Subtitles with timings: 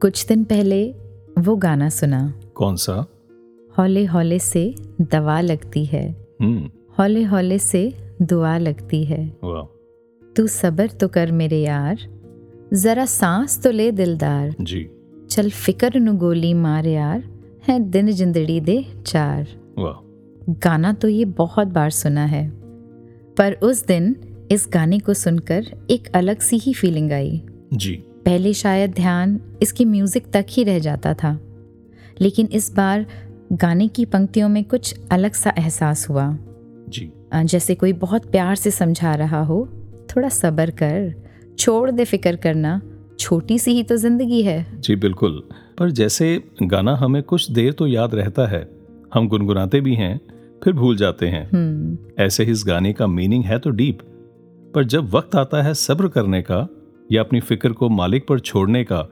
[0.00, 0.94] कुछ दिन पहले
[1.38, 3.06] वो गाना सुना। कौन सा
[3.78, 9.36] हौले हौले से दवा लगती है। हम्म। हौले हौले से दुआ लगती है।
[10.36, 11.98] तू सबर तो कर मेरे यार
[12.74, 14.90] जरा सांस तो ले दिलदार। जी।
[15.30, 17.24] चल फिकर नु गोली मार यार
[17.68, 19.46] है दिन जिंदड़ी दे चार।
[20.50, 22.50] गाना तो ये बहुत बार सुना है।
[23.38, 24.16] पर उस दिन
[24.50, 27.42] इस गाने को सुनकर एक अलग सी ही फीलिंग आई।
[27.74, 31.38] जी। पहले शायद ध्यान इसकी म्यूज़िक तक ही रह जाता था।
[32.20, 33.06] लेकिन इस बार
[33.52, 36.26] गाने की पंक्तियों में कुछ अलग सा एहसास हुआ।
[36.88, 39.68] जी। जैसे कोई बहुत प्यार से समझा रहा हो
[40.10, 41.14] थोड़ा सब्र कर
[41.58, 42.80] छोड़ दे फ़िक्र करना
[43.20, 45.42] छोटी सी ही तो ज़िंदगी है। जी बिल्कुल।
[45.78, 48.68] पर जैसे गाना हमें कुछ देर तो याद रहता है
[49.14, 50.20] हम गुनगुनाते भी हैं
[50.64, 54.02] फिर भूल जाते हैं। हम्म। ऐसे ही इस गाने का मीनिंग है तो डीप
[54.74, 56.68] पर जब वक्त आता है सब्र करने का
[57.12, 59.08] या अपनी फ़िक्र को मालिक पर छोड़ने का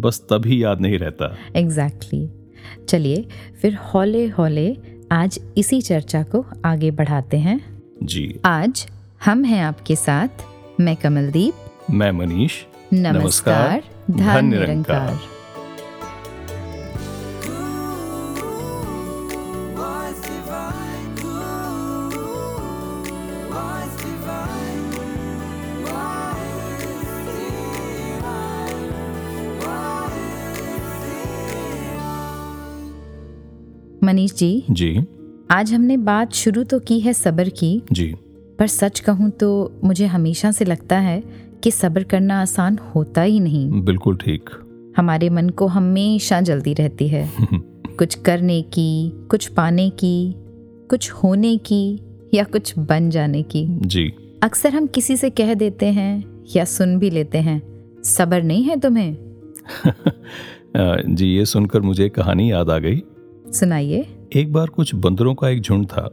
[0.00, 2.88] बस तभी याद नहीं रहता। Exactly exactly.
[2.88, 3.28] चलिए
[3.62, 4.76] फिर हौले हौले
[5.12, 8.86] आज इसी चर्चा को आगे बढ़ाते हैं। जी। आज
[9.24, 10.28] हम हैं आपके साथ
[10.80, 11.54] मैं कमलदीप।
[11.90, 12.52] मैं मनीष।
[12.92, 15.18] नमस्कार धन निरंकार
[34.04, 35.06] मनीष जी जी।
[35.50, 38.14] आज हमने बात शुरू तो की है सब्र की जी।
[38.58, 39.50] पर सच कहूँ तो
[39.84, 41.22] मुझे हमेशा से लगता है
[41.62, 44.50] कि सब्र करना आसान होता ही नहीं। बिल्कुल ठीक।
[44.96, 47.28] हमारे मन को हमेशा जल्दी रहती है।
[47.98, 50.34] कुछ करने की कुछ पाने की
[50.90, 52.00] कुछ होने की
[52.34, 56.98] या कुछ बन जाने की। जी। अक्सर हम किसी से कह देते हैं या सुन
[56.98, 57.60] भी लेते हैं
[58.04, 59.16] सब्र नहीं है तुम्हें?
[61.14, 63.02] जी ये सुनकर मुझे कहानी याद आ गई।
[63.54, 66.10] सुनाइए। एक बार कुछ बंदरों का एक झुंड था।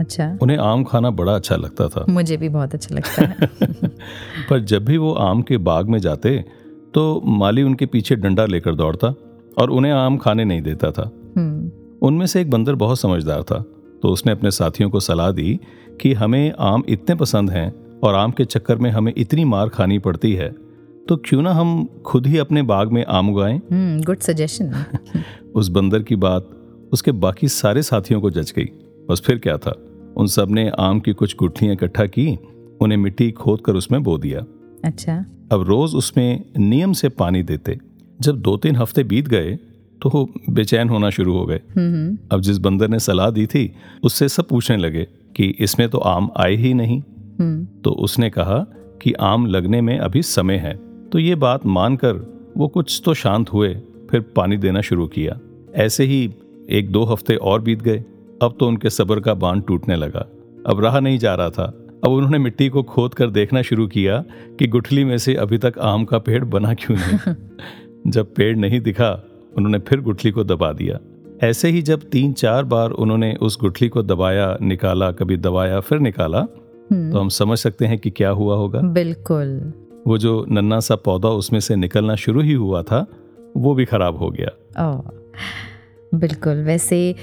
[0.00, 3.48] अच्छा। उन्हें आम खाना बड़ा अच्छा लगता था। मुझे भी बहुत अच्छा लगता है।
[4.50, 6.44] पर जब भी वो आम के बाग में जाते
[6.94, 9.14] तो माली उनके पीछे डंडा लेकर दौड़ता
[9.58, 11.70] और उन्हें आम खाने नहीं देता था। हम्म।
[12.02, 13.64] उनमें से एक बंदर बहुत समझदार था
[14.02, 15.60] तो उसने अपने साथियों को सलाह दी
[16.00, 19.98] कि हमें आम इतने पसंद हैं और आम के चक्कर में हमें इतनी मार खानी
[19.98, 20.48] पड़ती है
[21.08, 23.60] तो क्यों ना हम खुद ही अपने बाग में आम उगाएँ?
[23.72, 24.84] हम्म गुड सजेशन
[25.54, 26.50] उस बंदर की बात
[26.92, 28.64] उसके बाकी सारे साथियों को जच गई।
[29.08, 29.74] बस फिर क्या था?
[30.16, 32.38] उन सबने आम की कुछ गुठलियाँ इकट्ठा की
[32.80, 34.44] उन्हें मिट्टी खोद कर उसमें बो दिया।
[34.84, 37.78] अच्छा। अब रोज उसमें नियम से पानी देते।
[38.20, 39.58] जब दो तीन हफ़्ते बीत गए
[40.02, 43.72] तो बेचैन होना शुरू हो गए। हम्म। अब जिस बंदर ने सलाह दी थी
[44.02, 47.02] उससे सब पूछने लगे कि इसमें तो आम आए ही नहीं।
[47.40, 48.58] हम्म। तो उसने कहा
[49.02, 50.74] कि आम लगने में अभी समय है।
[51.12, 52.12] तो ये बात मानकर
[52.56, 53.74] वो कुछ तो शांत हुए
[54.10, 55.38] फिर पानी देना शुरू किया।
[55.74, 56.30] ऐसे ही
[56.70, 58.04] एक दो हफ़्ते और बीत गए।
[58.42, 60.28] अब तो उनके सब्र का बाँध टूटने लगा।
[60.66, 61.64] अब रहा नहीं जा रहा था।
[62.04, 64.24] अब उन्होंने मिट्टी को खोद कर देखना शुरू किया
[64.58, 67.34] कि गुठली में से अभी तक आम का पेड़ बना क्यों नहीं।
[68.06, 69.24] जब पेड़ नहीं दिखा
[69.56, 70.98] उन्होंने फिर गुठली को दबा दिया।
[71.42, 75.98] ऐसे ही जब तीन चार बार उन्होंने उस गुठली को दबाया निकाला कभी दबाया फिर
[75.98, 76.40] निकाला
[76.92, 79.72] तो हम समझ सकते हैं कि क्या हुआ होगा। बिल्कुल।
[80.06, 83.06] वो जो नन्ना सा पौधा उसमें से निकलना शुरू ही हुआ था
[83.56, 84.50] वो भी खराब हो गया।
[86.12, 87.14] बिल्कुल वैसे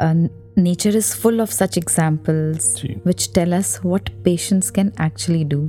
[0.00, 5.68] nature is full of such examples which tell us what patience can actually do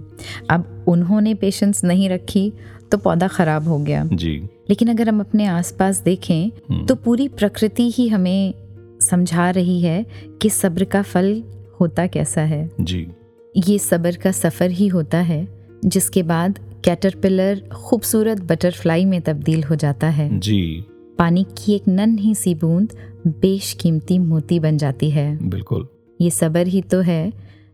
[0.50, 2.52] अब उन्होंने पेशेंस नहीं रखी
[2.92, 4.36] तो पौधा खराब हो गया। जी।
[4.70, 8.54] लेकिन अगर हम अपने आसपास देखें हम्म, तो पूरी प्रकृति ही हमें
[9.02, 10.06] समझा रही है
[10.42, 11.44] कि सब्र का फल
[11.80, 13.08] होता कैसा है। जी।
[13.56, 15.48] ये सब्र का सफ़र ही होता है
[15.86, 20.86] जिसके बाद कैटरपिलर खूबसूरत बटरफ्लाई में तब्दील हो जाता है। जी।
[21.18, 22.94] पानी की एक नन्ही सी बूंद
[23.28, 25.88] बेशकीमती मोती बन जाती है। बिल्कुल।
[26.22, 27.34] ये सबर ही तो है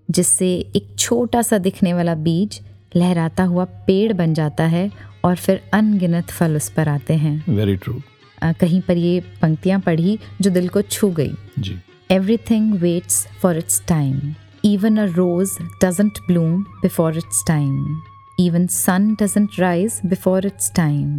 [0.09, 2.59] जिससे एक छोटा सा दिखने वाला बीज
[2.95, 4.89] लहराता हुआ पेड़ बन जाता है
[5.25, 8.01] और फिर अनगिनत फल उस पर आते हैं। वेरी ट्रू
[8.43, 11.79] कहीं पर ये पंक्तियाँ पढ़ी जो दिल को छू गई। जी।
[12.11, 14.33] Everything waits for its time
[14.65, 18.01] even a rose doesn't bloom before its time
[18.39, 21.13] even sun doesn't rise before its time.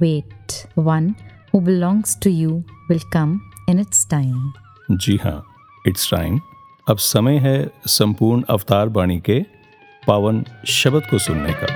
[0.00, 0.56] Wait,
[0.88, 1.06] one
[1.52, 4.52] who belongs to you will come in its time.
[4.90, 5.42] जी हाँ
[5.86, 6.40] it's time
[6.88, 7.56] अब समय है
[7.86, 9.40] संपूर्ण अवतार बाणी के
[10.06, 11.66] पावन शब्द को सुनने का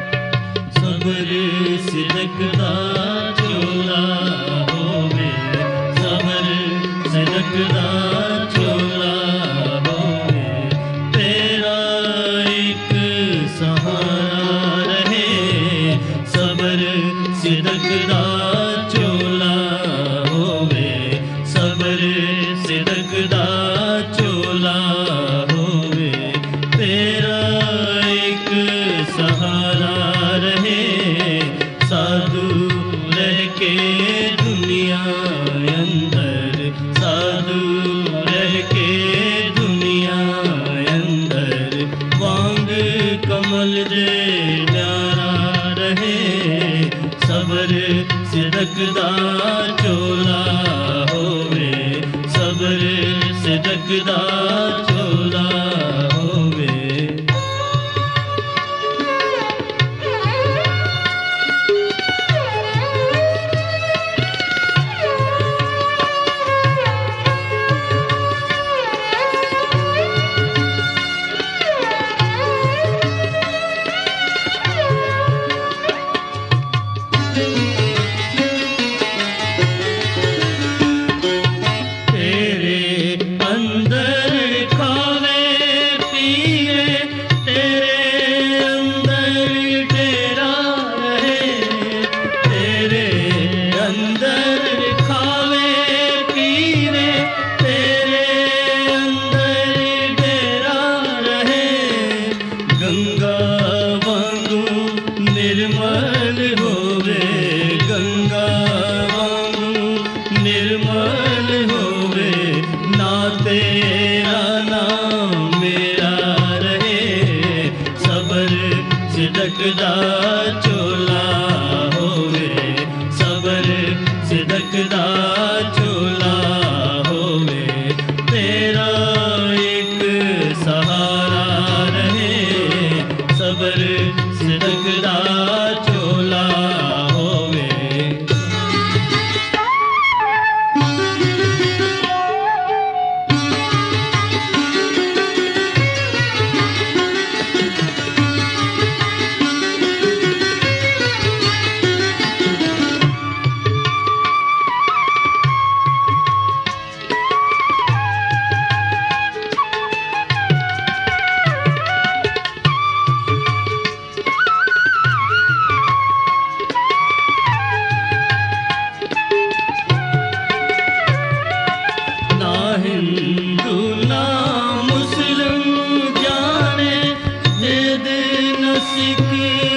[179.24, 179.73] की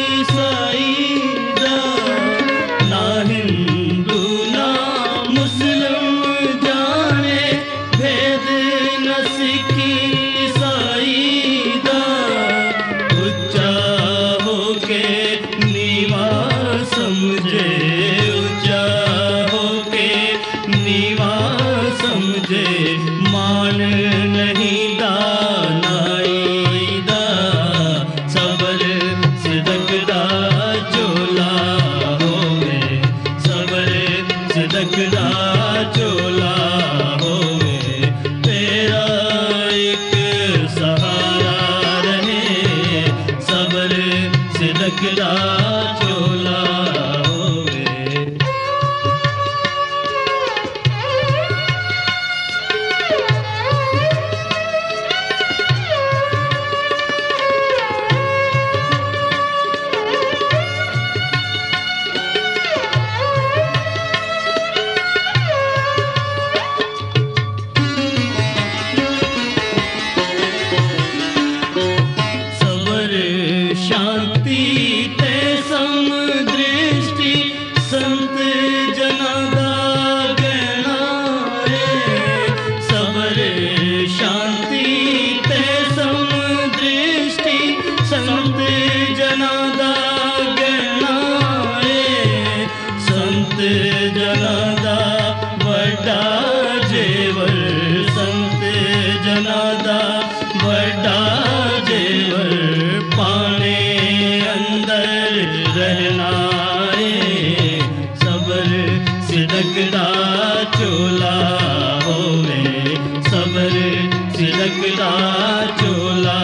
[114.96, 116.40] चोला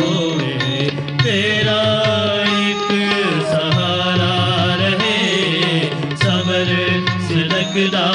[0.00, 0.88] होवे
[1.22, 1.80] तेरा
[3.50, 4.34] सहारा
[4.80, 5.20] रहे
[6.22, 6.72] सबर
[7.28, 8.06] सिलकदा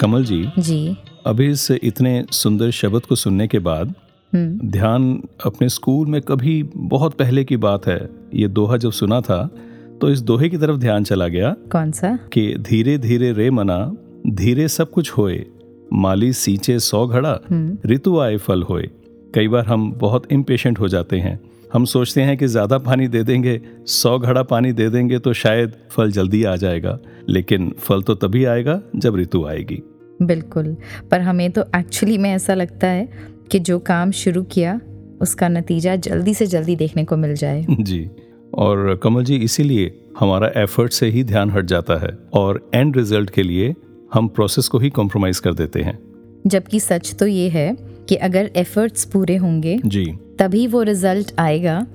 [0.00, 0.96] कमल जी जी।
[1.26, 3.94] अभी इस इतने सुंदर शब्द को सुनने के बाद
[4.34, 9.20] हम्म। ध्यान अपने स्कूल में कभी बहुत पहले की बात है ये दोहा जब सुना
[9.20, 9.50] था
[10.00, 12.18] तो इस दोहे की तरफ़ ध्यान चला गया कौन सा?
[12.32, 13.96] कि धीरे धीरे रे मना
[14.26, 15.46] धीरे सब कुछ होए
[15.92, 18.90] माली सींचे सौ घड़ा हम्म। ऋतु आए फल होए।
[19.34, 21.40] कई बार हम बहुत इम्पेशेंट हो जाते हैं।
[21.72, 25.72] हम सोचते हैं कि ज़्यादा पानी दे देंगे सौ घड़ा पानी दे देंगे तो शायद
[25.90, 26.98] फल जल्दी आ जाएगा
[27.28, 29.82] लेकिन फल तो तभी आएगा जब ऋतु आएगी।
[30.22, 30.76] बिल्कुल
[31.10, 33.08] पर हमें तो एक्चुअली में ऐसा लगता है
[33.50, 34.80] कि जो काम शुरू किया
[35.20, 38.08] उसका नतीजा जल्दी से जल्दी देखने को मिल जाए। जी
[38.54, 43.30] और कमल जी इसीलिए हमारा एफर्ट से ही ध्यान हट जाता है और एंड रिज़ल्ट
[43.30, 43.74] के लिए
[44.14, 45.98] हम प्रोसेस को ही कॉम्प्रोमाइज कर देते हैं।
[46.46, 47.74] जबकि सच तो ये है
[48.08, 50.04] कि अगर एफर्ट्स पूरे होंगे जी।
[50.42, 51.86] तभी वो रिज़ल्ट आएगा।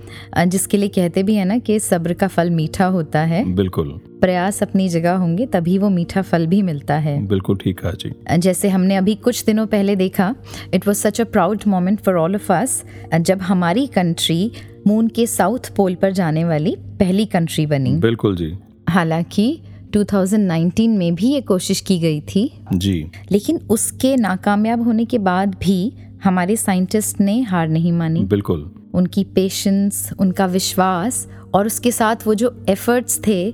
[0.46, 3.90] जिसके लिए कहते भी है ना कि सब्र का फल मीठा होता है। बिल्कुल।
[4.22, 8.12] प्रयास अपनी जगह होंगे तभी वो मीठा फल भी मिलता है। बिल्कुल ठीक कहा जी।
[8.40, 10.34] जैसे हमने अभी कुछ दिनों पहले देखा
[10.74, 12.84] it was such a proud moment for all of us
[13.22, 14.52] जब हमारी कंट्री
[14.88, 18.54] मून के साउथ पोल पर जाने वाली पहली कंट्री बनी। बिल्कुल जी।
[18.90, 19.60] हालाँकि
[19.94, 25.56] 2019 में भी ये कोशिश की गई थी। जी। लेकिन उसके नाकामयाब होने के बाद
[25.56, 25.94] भी
[26.24, 32.34] हमारे साइंटिस्ट ने हार नहीं मानी। बिल्कुल। उनकी पेशेंस उनका विश्वास और उसके साथ वो
[32.34, 33.50] जो एफर्ट्स थे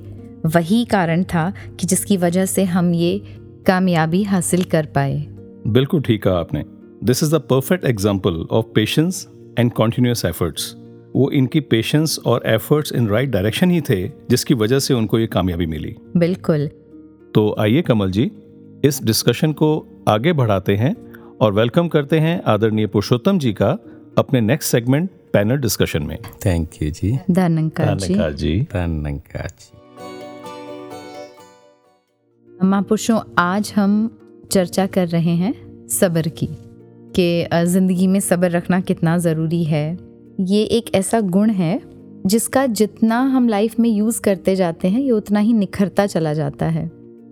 [0.45, 3.17] वही कारण था कि जिसकी वजह से हम ये
[3.67, 5.15] कामयाबी हासिल कर पाए।
[5.67, 6.63] बिल्कुल ठीक कहा आपने।
[7.03, 9.27] This is the perfect example of patience
[9.59, 10.73] and continuous efforts
[11.15, 15.27] वो इनकी पेशेंस और एफर्ट्स इन राइट डायरेक्शन ही थे जिसकी वजह से उनको ये
[15.27, 16.67] कामयाबी मिली। बिल्कुल।
[17.35, 18.31] तो आइए कमल जी
[18.85, 19.69] इस डिस्कशन को
[20.07, 20.95] आगे बढ़ाते हैं।
[21.41, 23.69] और वेलकम करते हैं आदरणीय पुरुषोत्तम जी का
[24.17, 27.97] अपने नेक्स्ट सेगमेंट पैनल डिस्कशन में। थैंक यू जी। धनंकार
[28.33, 29.71] जी। धन्यवाद जी।
[32.47, 33.95] महापुरुषों आज हम
[34.51, 35.53] चर्चा कर रहे हैं
[35.89, 36.47] सब्र की
[37.15, 39.97] कि ज़िंदगी में सब्र रखना कितना ज़रूरी है।
[40.41, 41.79] ये एक ऐसा गुण है
[42.25, 46.65] जिसका जितना हम लाइफ में यूज़ करते जाते हैं ये उतना ही निखरता चला जाता
[46.67, 46.85] है।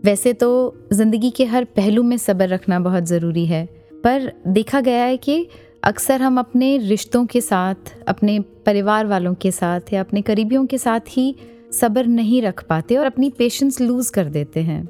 [0.05, 0.49] वैसे तो
[0.93, 5.49] ज़िंदगी के हर पहलू में सब्र रखना बहुत ज़रूरी है। पर देखा गया है कि
[5.83, 7.75] अक्सर हम अपने रिश्तों के साथ,
[8.07, 11.35] अपने परिवार वालों के साथ या अपने करीबियों के साथ ही
[11.73, 14.83] सब्र नहीं रख पाते और अपनी पेशेंस लूज कर देते हैं।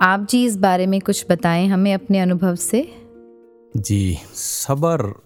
[0.00, 2.94] आप जी इस बारे में कुछ बताएँ हमें अपने अनुभव से।
[3.76, 5.22] जी, सबर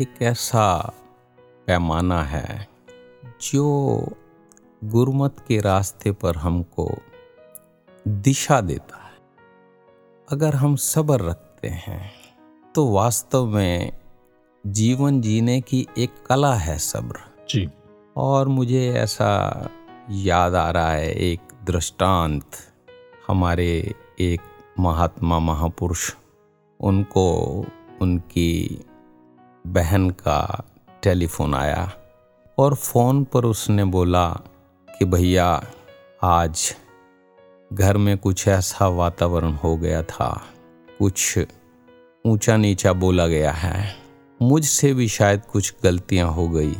[0.00, 0.94] एक ऐसा
[1.66, 2.68] पैमाना है
[3.42, 3.64] जो
[4.84, 6.98] गुरमत के रास्ते पर हमको
[8.08, 9.18] दिशा देता है।
[10.28, 12.19] अगर हम सब्र रखते हैं
[12.74, 13.92] तो वास्तव में
[14.66, 17.16] जीवन जीने की एक कला है सब्र।
[17.50, 17.68] जी।
[18.16, 19.68] और मुझे ऐसा
[20.10, 22.44] याद आ रहा है एक दृष्टांत
[23.28, 24.40] हमारे एक
[24.78, 26.14] महात्मा महापुरुष
[26.80, 27.36] उनको
[28.00, 28.84] उनकी
[29.66, 30.64] बहन का
[31.02, 31.92] टेलीफोन आया
[32.58, 34.28] और फ़ोन पर उसने बोला
[34.98, 35.64] कि भैया
[36.22, 36.76] आज
[37.72, 40.42] घर में कुछ ऐसा वातावरण हो गया था
[40.98, 41.38] कुछ
[42.26, 43.96] ऊँचा नीचा बोला गया है।
[44.42, 46.76] मुझसे भी शायद कुछ गलतियाँ हो गई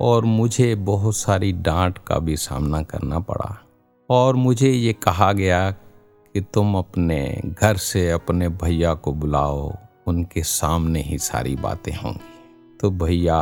[0.00, 3.62] और मुझे बहुत सारी डांट का भी सामना करना पड़ा।
[4.10, 10.42] और मुझे ये कहा गया कि तुम अपने घर से अपने भैया को बुलाओ, उनके
[10.42, 13.38] सामने ही सारी बातें होंगी। तो भैया,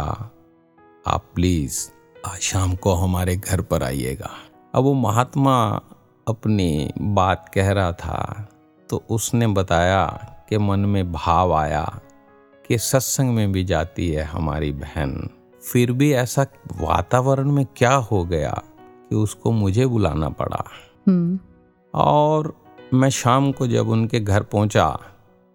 [1.07, 1.88] आप प्लीज़,
[2.26, 4.31] आज शाम को हमारे घर पर आइएगा।
[4.75, 5.81] अब वो महात्मा
[6.29, 8.49] अपनी बात कह रहा था
[8.90, 12.00] तो उसने बताया कि मन में भाव आया
[12.66, 15.30] कि सत्संग में भी जाती है हमारी बहन।
[15.73, 16.47] फिर भी ऐसा
[16.80, 18.62] वातावरण में क्या हो गया
[19.11, 20.64] कि उसको मुझे बुलाना पड़ा।
[21.09, 21.38] हम्म।
[21.95, 22.54] और
[22.95, 25.00] मैं शाम को जब उनके घर पहुँचा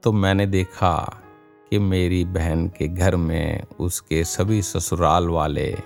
[0.04, 1.22] तो मैंने देखा
[1.70, 5.78] कि मेरी बहन के घर में उसके सभी ससुराल वाले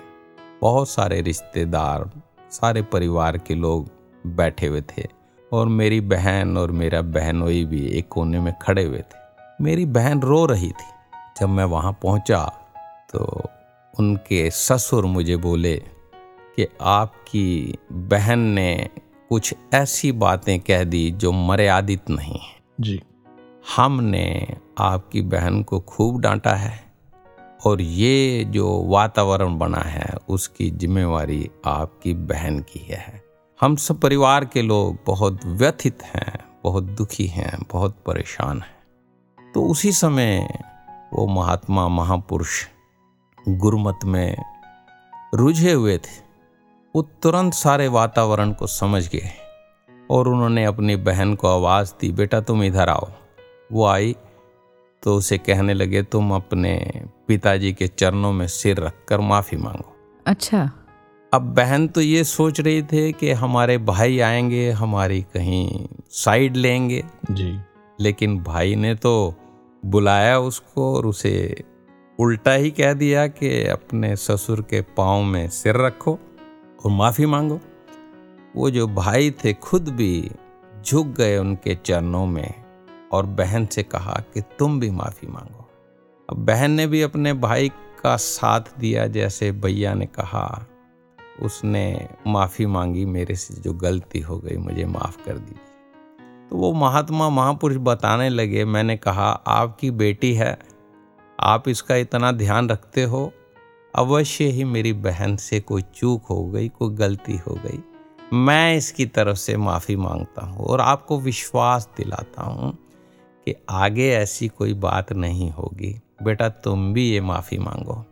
[0.60, 2.10] बहुत सारे रिश्तेदार
[2.50, 3.90] सारे परिवार के लोग
[4.26, 5.19] बैठे हुए थे।
[5.52, 9.18] और मेरी बहन और मेरा बहनोई भी एक कोने में खड़े हुए थे।
[9.60, 10.88] मेरी बहन रो रही थी।
[11.40, 12.44] जब मैं वहाँ पहुँचा
[13.12, 13.42] तो
[13.98, 15.76] उनके ससुर मुझे बोले
[16.56, 18.88] कि आपकी बहन ने
[19.28, 23.02] कुछ ऐसी बातें कह दी जो मर्यादित नहीं है। जी।
[23.76, 26.84] हमने आपकी बहन को खूब डांटा है
[27.64, 33.19] और ये जो वातावरण बना है उसकी जिम्मेवारी आपकी बहन की है।
[33.60, 39.62] हम सब परिवार के लोग बहुत व्यथित हैं, बहुत दुखी हैं, बहुत परेशान हैं। तो
[39.62, 40.58] उसी समय
[41.12, 42.66] वो महात्मा महापुरुष
[43.48, 44.36] गुरमत में
[45.34, 46.22] रुझे हुए थे।
[46.96, 49.30] वो तुरंत सारे वातावरण को समझ गए
[50.10, 53.08] और उन्होंने अपनी बहन को आवाज़ दी, बेटा, तुम इधर आओ।
[53.72, 54.16] वो आई
[55.02, 60.70] तो उसे कहने लगे, तुम अपने पिताजी के चरणों में सिर रखकर माफ़ी मांगो। अच्छा।
[61.32, 67.04] अब बहन तो ये सोच रही थे कि हमारे भाई आएँगे हमारी कहीं साइड लेंगे।
[67.30, 67.58] जी।
[68.00, 69.34] लेकिन भाई ने तो
[69.86, 71.64] बुलाया उसको और उसे
[72.18, 76.18] उल्टा ही कह दिया कि अपने ससुर के पाँव में सिर रखो
[76.84, 77.60] और माफ़ी मांगो।
[78.56, 80.30] वो जो भाई थे खुद भी
[80.86, 82.54] झुक गए उनके चरणों में
[83.12, 85.70] और बहन से कहा कि तुम भी माफ़ी मांगो।
[86.30, 87.68] अब बहन ने भी अपने भाई
[88.02, 90.66] का साथ दिया जैसे भैया ने कहा।
[91.42, 96.72] उसने माफ़ी मांगी, मेरे से जो गलती हो गई, मुझे माफ़ कर दीजिए। तो वो
[96.72, 100.58] महात्मा महापुरुष बताने लगे, मैंने कहा, आपकी बेटी है,
[101.40, 103.32] आप इसका इतना ध्यान रखते हो,
[103.94, 107.80] अवश्य ही मेरी बहन से कोई चूक हो गई, कोई गलती हो गई,
[108.32, 112.72] मैं इसकी तरफ़ से माफ़ी माँगता हूँ और आपको विश्वास दिलाता हूँ
[113.46, 118.04] कि आगे ऐसी कोई बात नहीं होगी। बेटा, तुम भी ये माफ़ी मांगो।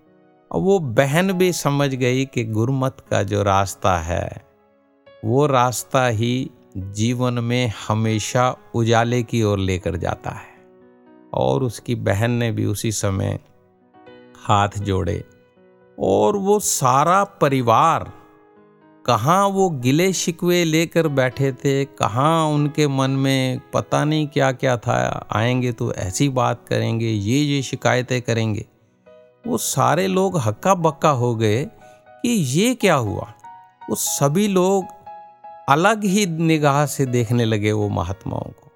[0.53, 4.47] और वो बहन भी समझ गई कि गुरमत का जो रास्ता है,
[5.25, 10.57] वो रास्ता ही जीवन में हमेशा उजाले की ओर लेकर जाता है।
[11.35, 13.39] और उसकी बहन ने भी उसी समय
[14.37, 15.25] हाथ जोड़े
[15.99, 18.13] और वो सारा परिवार
[19.07, 24.77] कहाँ वो गिले शिकवे लेकर बैठे थे, कहाँ उनके मन में पता नहीं क्या क्या
[24.77, 28.67] था, आएँगे तो ऐसी बात करेंगे ये ये शिकायतें करेंगे।
[29.49, 31.65] वो सारे लोग हक्का बक्का हो गए
[32.09, 33.33] कि ये क्या हुआ?
[33.91, 34.85] वो सभी लोग
[35.69, 38.73] अलग ही निगाह से देखने लगे वो महात्माओं को।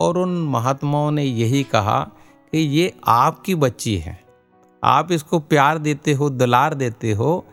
[0.00, 2.08] और उन महात्माओं ने यही कहा
[2.52, 4.24] कि ये आपकी बच्ची है।
[4.84, 7.44] आप इसको प्यार देते हो, दुलार देते हो।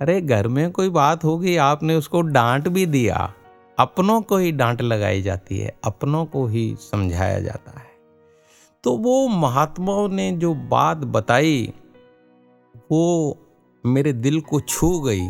[0.00, 3.32] अरे, घर में कोई बात होगी, आपने उसको डांट भी दिया।
[3.78, 7.85] अपनों को ही डांट लगाई जाती है, अपनों को ही समझाया जाता है।
[8.86, 11.72] तो वो महात्माओं ने जो बात बताई,
[12.92, 13.38] वो
[13.86, 15.26] मेरे दिल को छू गई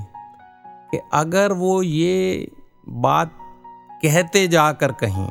[0.91, 2.51] कि अगर वो ये
[2.89, 3.33] बात
[4.03, 5.29] कहते जाकर कहीं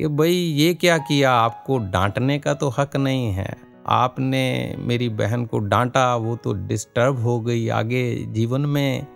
[0.00, 5.46] कि भाई ये क्या किया, आपको डांटने का तो हक नहीं है। आपने मेरी बहन
[5.46, 9.06] को डांटा, वो तो डिस्टर्ब हो गई आगे जीवन में।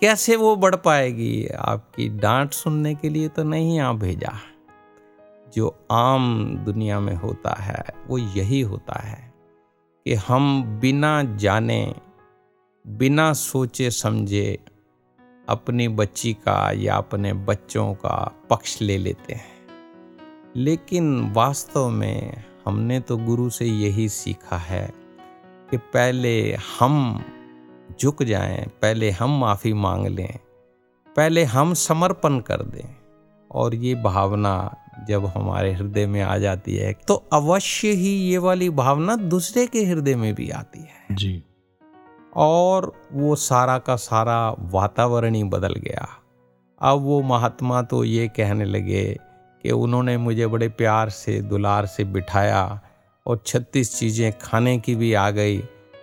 [0.00, 1.46] कैसे वो बढ़ पाएगी?
[1.46, 4.32] आपकी डांट सुनने के लिए तो नहीं आप भेजा।
[5.54, 9.34] जो आम दुनिया में होता है वो यही होता है
[10.04, 11.94] कि हम बिना जाने
[12.86, 14.58] बिना सोचे समझे
[15.48, 19.66] अपनी बच्ची का या अपने बच्चों का पक्ष ले लेते हैं।
[20.56, 24.92] लेकिन वास्तव में हमने तो गुरु से यही सीखा है
[25.70, 27.24] कि पहले हम
[28.02, 30.38] झुक जाएँ, पहले हम माफ़ी मांग लें
[31.16, 32.96] पहले हम समर्पण कर दें
[33.50, 34.76] और ये भावना
[35.08, 39.84] जब हमारे हृदय में आ जाती है तो अवश्य ही ये वाली भावना दूसरे के
[39.84, 41.42] हृदय में भी आती है। जी।
[42.36, 44.38] और वो सारा का सारा
[44.72, 46.08] वातावरण ही बदल गया।
[46.80, 49.04] अब वो महात्मा तो ये कहने लगे
[49.64, 52.80] कि उन्होंने मुझे बड़े प्यार से दुलार से बिठाया
[53.26, 55.58] और छत्तीस चीज़ें खाने की भी आ गई।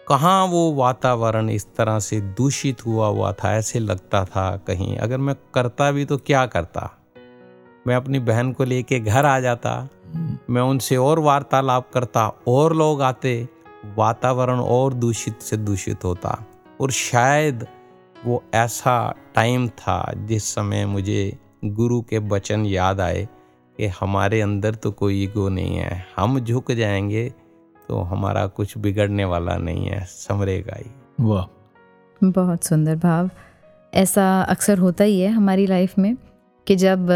[0.08, 5.18] कहाँ वो वातावरण इस तरह से दूषित हुआ हुआ था ऐसे लगता था कहीं। अगर
[5.18, 6.97] मैं करता भी तो क्या करता?
[7.88, 9.90] मैं अपनी बहन को लेके घर आ जाता
[10.50, 13.50] मैं उनसे और वार्तालाप करता और लोग आते
[13.96, 16.46] वातावरण और दूषित से दूषित होता।
[16.82, 17.68] और शायद
[18.26, 23.30] वो ऐसा टाइम था जिस समय मुझे गुरु के वचन याद आए
[23.78, 27.34] कि हमारे अंदर तो कोई ईगो नहीं है हम झुक जाएँगे
[27.90, 31.46] तो हमारा कुछ बिगड़ने वाला नहीं है समरेगा ही। वाह।
[32.24, 33.30] बहुत सुंदर भाव।
[33.94, 36.16] ऐसा अक्सर होता ही है हमारी लाइफ में
[36.68, 37.08] कि जब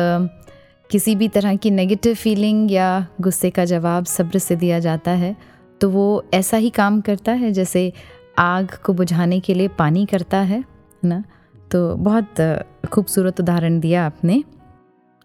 [0.92, 5.36] किसी भी तरह की नेगेटिव फीलिंग या गुस्से का जवाब सब्र से दिया जाता है
[5.82, 7.94] तो वो ऐसा ही काम करता है जैसे
[8.38, 10.64] आग को बुझाने के लिए पानी करता है
[11.06, 11.24] ना?
[11.72, 14.44] तो बहुत खूबसूरत उदाहरण दिया आपने।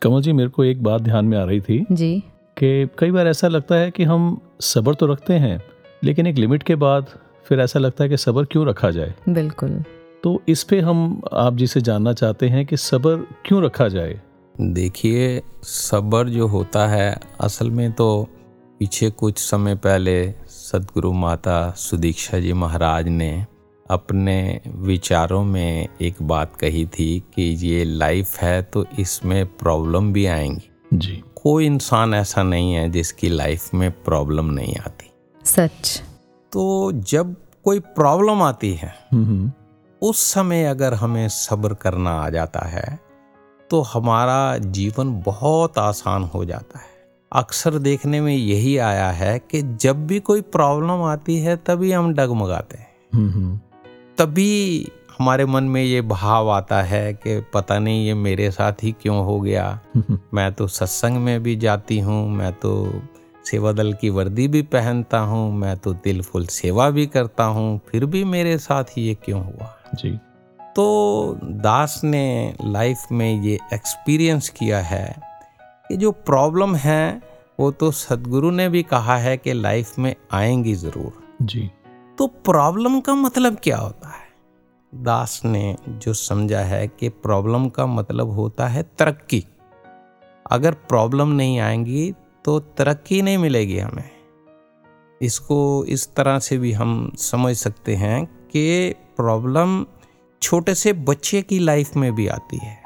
[0.03, 2.23] कमल जी मेरे को एक बात ध्यान में आ रही थी जी।
[2.57, 5.63] कि कई बार ऐसा लगता है कि हम सब्र तो रखते हैं
[6.05, 7.07] लेकिन एक लिमिट के बाद
[7.45, 9.15] फिर ऐसा लगता है कि सब्र क्यों रखा जाए?
[9.29, 9.83] बिल्कुल।
[10.23, 14.21] तो इस पे हम आप जी से जानना चाहते हैं कि सब्र क्यों रखा जाए?
[14.61, 18.29] देखिए सब्र जो होता है असल में तो
[18.79, 23.47] पीछे कुछ समय पहले सदगुरु माता सुदीक्षा जी महाराज ने
[23.91, 30.27] अपने विचारों में एक बात कही थी कि ये लाइफ है तो इसमें प्रॉब्लम भी
[30.27, 35.11] आएँगी। जी। कोई इंसान ऐसा नहीं है जिसकी लाइफ में प्रॉब्लम नहीं आती।
[35.45, 36.03] सच।
[36.53, 39.53] तो जब कोई प्रॉब्लम आती है हम्म।
[40.03, 43.06] उस समय अगर हमें सब्र करना आ जाता है
[43.71, 46.95] तो हमारा जीवन बहुत आसान हो जाता है।
[47.33, 52.13] अक्सर देखने में यही आया है कि जब भी कोई प्रॉब्लम आती है तभी हम
[52.15, 53.59] डगमगाते हैं। हम्म
[54.19, 58.93] तभी हमारे मन में ये भाव आता है कि पता नहीं ये मेरे साथ ही
[58.93, 63.03] क्यों हो गया। हम्म मैं तो सत्संग में भी जाती हूँ मैं तो
[63.45, 67.81] सेवा दल की वर्दी भी पहनता हूँ मैं तो दिल फुल सेवा भी करता हूँ
[67.89, 69.73] फिर भी मेरे साथ ही ये क्यों हुआ?
[69.95, 70.19] जी।
[70.77, 75.17] तो दास ने लाइफ में ये एक्सपीरियंस किया है
[75.89, 77.23] कि जो प्रॉब्लम है
[77.61, 81.71] वो तो सदगुरु ने भी कहा है कि लाइफ में आएँगी ज़रूर। जी।
[82.19, 84.27] तो प्रॉब्लम का मतलब क्या होता है?
[84.95, 89.45] दास ने जो समझा है कि प्रॉब्लम का मतलब होता है तरक्की।
[90.51, 94.11] अगर प्रॉब्लम नहीं आएँगी तो तरक्की नहीं मिलेगी हमें।
[95.23, 99.87] इसको इस तरह से भी हम समझ सकते हैं कि प्रॉब्लम
[100.47, 102.77] छोटे से बच्चे की लाइफ में भी आती है।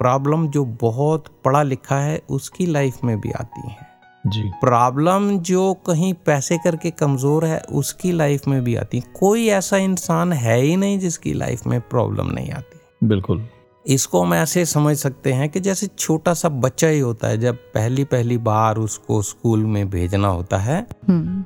[0.00, 3.76] प्रॉब्लम जो बहुत पढ़ा लिखा है उसकी लाइफ में भी आती है।
[4.24, 9.46] जी। प्रॉब्लम जो कहीं पैसे करके कमज़ोर है उसकी लाइफ में भी आती है। कोई
[9.48, 13.46] ऐसा इंसान है ही नहीं जिसकी लाइफ में प्रॉब्लम नहीं आती। बिल्कुल।
[13.86, 17.56] इसको हम ऐसे समझ सकते हैं कि जैसे छोटा सा बच्चा ही होता है जब
[17.74, 21.44] पहली पहली बार उसको स्कूल में भेजना होता है हम्म।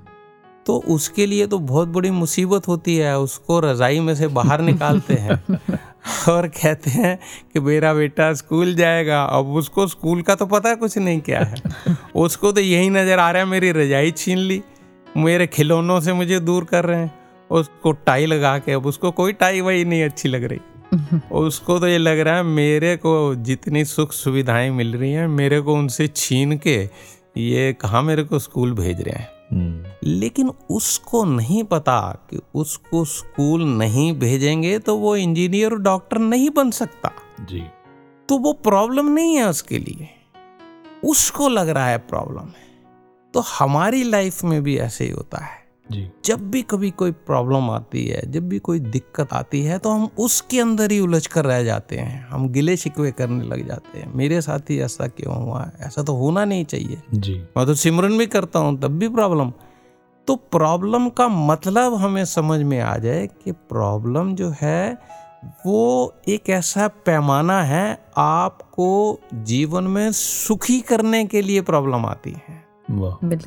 [0.69, 5.15] तो उसके लिए तो बहुत बड़ी मुसीबत होती है उसको रजाई में से बाहर निकालते
[5.15, 5.59] हैं।
[6.31, 7.19] और कहते हैं
[7.53, 11.55] कि मेरा बेटा स्कूल जाएगा अब उसको स्कूल का तो पता कुछ नहीं क्या है।
[12.17, 14.61] उसको तो यही नज़र आ रहा है मेरी रजाई छीन ली
[15.17, 17.13] मेरे खिलौनों से मुझे दूर कर रहे हैं।
[17.51, 20.61] उसको टाई लगा के अब उसको कोई टाई वाई नहीं अच्छी लग रही।
[21.33, 25.61] उसको तो ये लग रहा है मेरे को जितनी सुख सुविधाएँ मिल रही हैं मेरे
[25.61, 26.79] को उनसे छीन के
[27.37, 29.38] ये कहाँ मेरे को स्कूल भेज रहे हैं।
[30.05, 36.71] लेकिन उसको नहीं पता कि उसको स्कूल नहीं भेजेंगे तो वो इंजीनियर डॉक्टर नहीं बन
[36.71, 37.65] सकता। जी।
[38.29, 40.09] तो वो प्रॉब्लम नहीं है उसके लिए।
[41.05, 42.69] उसको लग रहा है प्रॉब्लम है।
[43.35, 45.58] तो हमारी लाइफ में भी ऐसे ही होता है।
[45.91, 49.91] जी। जब भी कभी कोई प्रॉब्लम आती है जब भी कोई दिक्कत आती है तो
[49.91, 53.99] हम उसके अंदर ही उलझ कर रह जाते हैं। हम गिले शिकवे करने लग जाते
[53.99, 57.75] हैं। मेरे साथ ही ऐसा क्यों हुआ ऐसा तो होना नहीं चाहिए। जी। मैं तो
[57.75, 59.53] सिमरन भी करता हूँ तब भी प्रॉब्लम
[60.29, 64.99] तो प्रॉब्लम का मतलब हमें समझ में आ जाए कि प्रॉब्लम जो है
[65.67, 68.89] वो एक ऐसा पैमाना है आपको
[69.35, 72.68] जीवन में सुखी करने के लिए प्रॉब्लम आती है।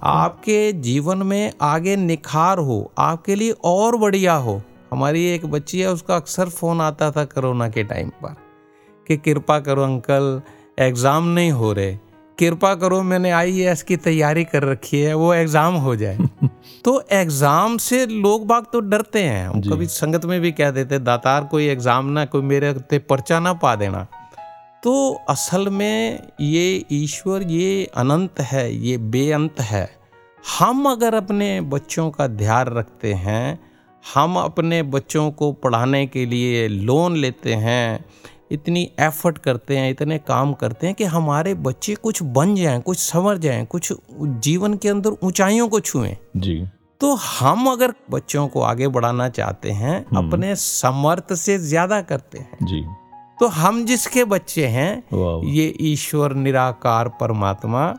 [0.04, 5.92] आपके जीवन में आगे निखार हो आपके लिए और बढ़िया हो। हमारी एक बच्ची है
[5.92, 8.36] उसका अक्सर फ़ोन आता था कोरोना के टाइम पर
[9.08, 10.42] कि कृपा करो अंकल
[10.80, 11.98] एग्ज़ाम नहीं हो रहे।
[12.40, 16.18] कृपा करो मैंने आई की तैयारी कर रखी है वो एग्ज़ाम हो जाए।
[16.86, 21.00] तो एग्ज़ाम से लोग बाग तो डरते हैं। हम। कभी संगत में भी कह देते
[21.00, 24.08] दातार कोई एग्ज़ाम ना कोई मेरे ते पर्चा ना पा देना।
[24.84, 24.94] तो
[25.30, 29.90] असल में ये ईश्वर ये अनंत है ये बेअंत है।
[30.44, 33.60] हम अगर अपने बच्चों का ध्यान रखते हैं
[34.04, 38.06] हम अपने बच्चों को पढ़ाने के लिए लोन लेते हैं
[38.52, 42.98] इतनी एफर्ट करते हैं इतने काम करते हैं कि हमारे बच्चे कुछ बन जाएँ कुछ
[42.98, 43.94] संवर जाएँ कुछ
[44.42, 46.62] जीवन के अंदर ऊंचाइयों को छुएँ। जी।
[47.02, 52.66] तो हम अगर बच्चों को आगे बढ़ाना चाहते हैं अपने समर्थ से ज़्यादा करते हैं।
[52.66, 52.84] जी।
[53.42, 55.04] तो हम जिसके बच्चे हैं
[55.46, 57.98] ये ईश्वर निराकार परमात्मा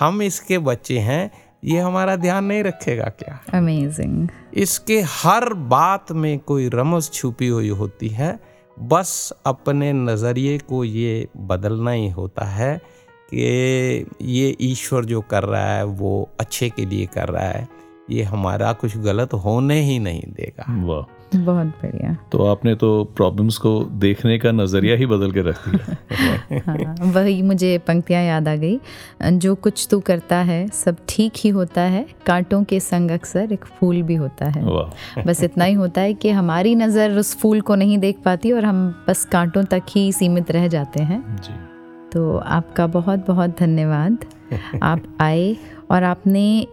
[0.00, 1.30] हम इसके बच्चे हैं
[1.64, 3.44] ये हमारा ध्यान नहीं रखेगा क्या?
[3.54, 8.40] अमेजिंग इसके हर बात में कोई रमज छुपी हुई होती है
[8.82, 12.78] बस अपने नज़रिए को ये बदलना ही होता है
[13.30, 17.68] कि ये ईश्वर जो कर रहा है वो अच्छे के लिए कर रहा है
[18.10, 23.56] ये हमारा कुछ गलत होने ही नहीं देगा। वाह। बहुत बढ़िया। तो आपने तो प्रॉब्लम्स
[23.58, 28.54] को देखने का नज़रिया ही बदल के रख दिया। हाँ वही मुझे पंक्तियाँ याद आ
[28.56, 28.80] गई।
[29.22, 33.64] जो कुछ तू करता है सब ठीक ही होता है। कांटों के संग अक्सर एक
[33.64, 34.62] फूल भी होता है।
[35.24, 38.64] बस इतना ही होता है कि हमारी नज़र उस फूल को नहीं देख पाती और
[38.64, 41.54] हम बस कांटों तक ही सीमित रह जाते हैं। जी।
[42.12, 44.18] तो आपका बहुत बहुत धन्यवाद।
[44.82, 45.56] आप आए
[45.90, 46.66] और आपने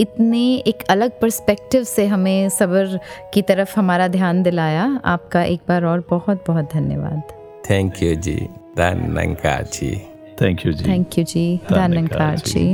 [0.00, 2.98] इतने एक अलग पर्सपेक्टिव से हमें सब्र
[3.34, 7.22] की तरफ़ हमारा ध्यान दिलाया। आपका एक बार और बहुत बहुत धन्यवाद।
[7.70, 9.90] थैंक यू जी। धन्यकार जी
[10.42, 12.66] थैंक यू जी। थैंक यू जी। जी। जी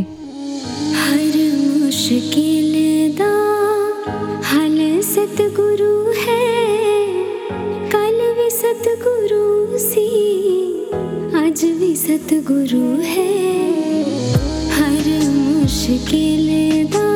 [0.95, 1.35] हर
[1.83, 2.75] मुश्किल
[3.19, 3.33] दा
[4.51, 6.45] हल सतगुरु है
[7.91, 10.07] कल भी सतगुरु सी
[11.37, 13.29] आज भी सतगुरु है।
[14.71, 16.49] हर मुश्किल
[16.95, 17.07] दा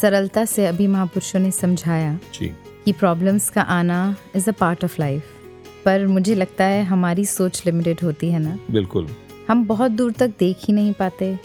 [0.00, 2.46] सरलता से अभी महापुरुषों ने समझाया जी।
[2.84, 5.22] कि प्रॉब्लम्स का आना is a part of life
[5.84, 8.58] पर मुझे लगता है हमारी सोच लिमिटेड होती है ना?
[8.70, 9.08] बिल्कुल।
[9.48, 11.38] हम बहुत दूर तक देख ही नहीं पाते।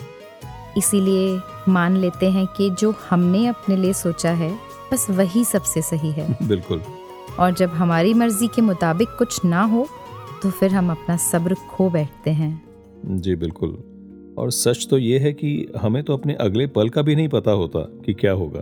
[0.78, 1.40] इसीलिए
[1.70, 4.52] मान लेते हैं कि जो हमने अपने लिए सोचा है
[4.92, 6.82] बस वही सबसे सही है। बिल्कुल।
[7.40, 9.88] और जब हमारी मर्ज़ी के मुताबिक कुछ ना हो
[10.44, 12.62] तो फिर हम अपना सब्र खो बैठते हैं।
[13.06, 13.78] जी बिल्कुल।
[14.38, 17.52] और सच तो ये है कि हमें तो अपने अगले पल का भी नहीं पता
[17.52, 18.60] होता कि क्या होगा।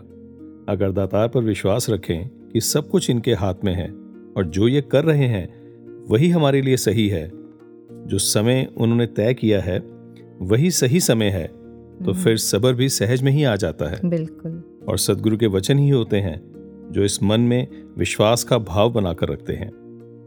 [0.69, 3.88] अगर दातार पर विश्वास रखें कि सब कुछ इनके हाथ में है
[4.38, 5.47] और जो ये कर रहे हैं
[6.09, 7.31] वही हमारे लिए सही है।
[8.07, 9.79] जो समय उन्होंने तय किया है
[10.41, 11.47] वही सही समय है।
[12.05, 15.79] तो फिर सब्र भी सहज में ही आ जाता है। बिल्कुल। और सदगुरु के वचन
[15.79, 16.41] ही होते हैं
[16.91, 19.71] जो इस मन में विश्वास का भाव बनाकर रखते हैं।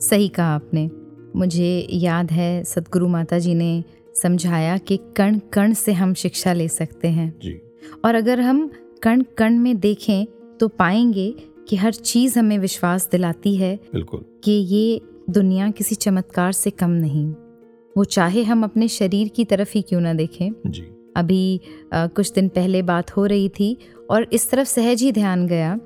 [0.00, 0.90] सही कहा आपने।
[1.36, 3.84] मुझे याद है सतगुरु माता जी ने
[4.22, 7.60] समझाया कि कण कण से हम शिक्षा ले सकते हैं। जी।
[8.04, 8.70] और अगर हम
[9.02, 10.26] कण कण में देखें
[10.60, 11.34] तो पाएँगे
[11.68, 15.00] कि हर चीज़ हमें विश्वास दिलाती है बिल्कुल। कि ये
[15.30, 17.26] दुनिया किसी चमत्कार से कम नहीं।
[17.96, 20.82] वो चाहे हम अपने शरीर की तरफ़ ही क्यों ना देखें। जी।
[21.16, 21.60] अभी
[21.92, 23.76] अ, कुछ दिन पहले बात हो रही थी
[24.10, 25.78] और इस तरफ़ सहज ही ध्यान गया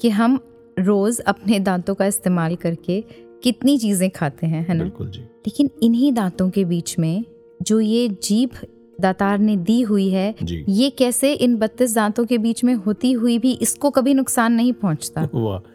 [0.00, 0.38] कि हम
[0.78, 3.00] रोज़ अपने दांतों का इस्तेमाल करके
[3.42, 4.84] कितनी चीज़ें खाते हैं है ना?
[4.84, 7.24] बिल्कुल जी। लेकिन इन्हीं दांतों के बीच में
[7.62, 8.50] जो ये जीभ
[9.00, 10.34] दातार ने दी हुई है
[10.68, 14.72] ये कैसे इन बत्तीस दांतों के बीच में होती हुई भी इसको कभी नुकसान नहीं
[14.72, 15.22] पहुँचता?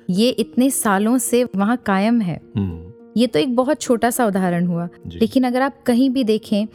[0.09, 4.65] ये इतने सालों से वहाँ कायम है। हम्म। ये तो एक बहुत छोटा सा उदाहरण
[4.65, 6.65] हुआ। लेकिन अगर आप कहीं भी देखें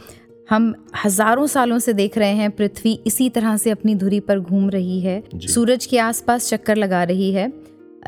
[0.49, 0.73] हम
[1.05, 4.99] हज़ारों सालों से देख रहे हैं पृथ्वी इसी तरह से अपनी धुरी पर घूम रही
[4.99, 7.51] है सूरज के आसपास चक्कर लगा रही है।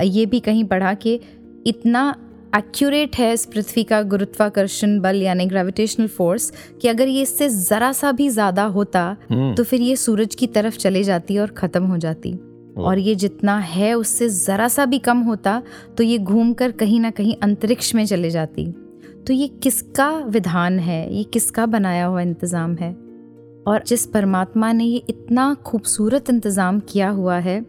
[0.04, 1.20] ये भी कहीं पढ़ा कि
[1.68, 2.16] इतना
[2.54, 7.92] एक्यूरेट है इस पृथ्वी का गुरुत्वाकर्षण बल यानी ग्रेविटेशनल फोर्स कि अगर ये इससे ज़रा
[7.94, 11.84] सा भी ज़्यादा होता हम्म। तो फिर ये सूरज की तरफ़ चले जाती और ख़त्म
[11.84, 12.34] हो जाती।
[12.78, 15.62] और ये जितना है उससे ज़रा सा भी कम होता
[15.98, 18.66] तो ये घूमकर कहीं ना कहीं अंतरिक्ष में चले जाती।
[19.28, 21.14] तो ये किसका विधान है?
[21.14, 22.92] ये किसका बनाया हुआ इंतज़ाम है?
[23.68, 27.60] और जिस परमात्मा ने ये इतना खूबसूरत इंतज़ाम किया हुआ है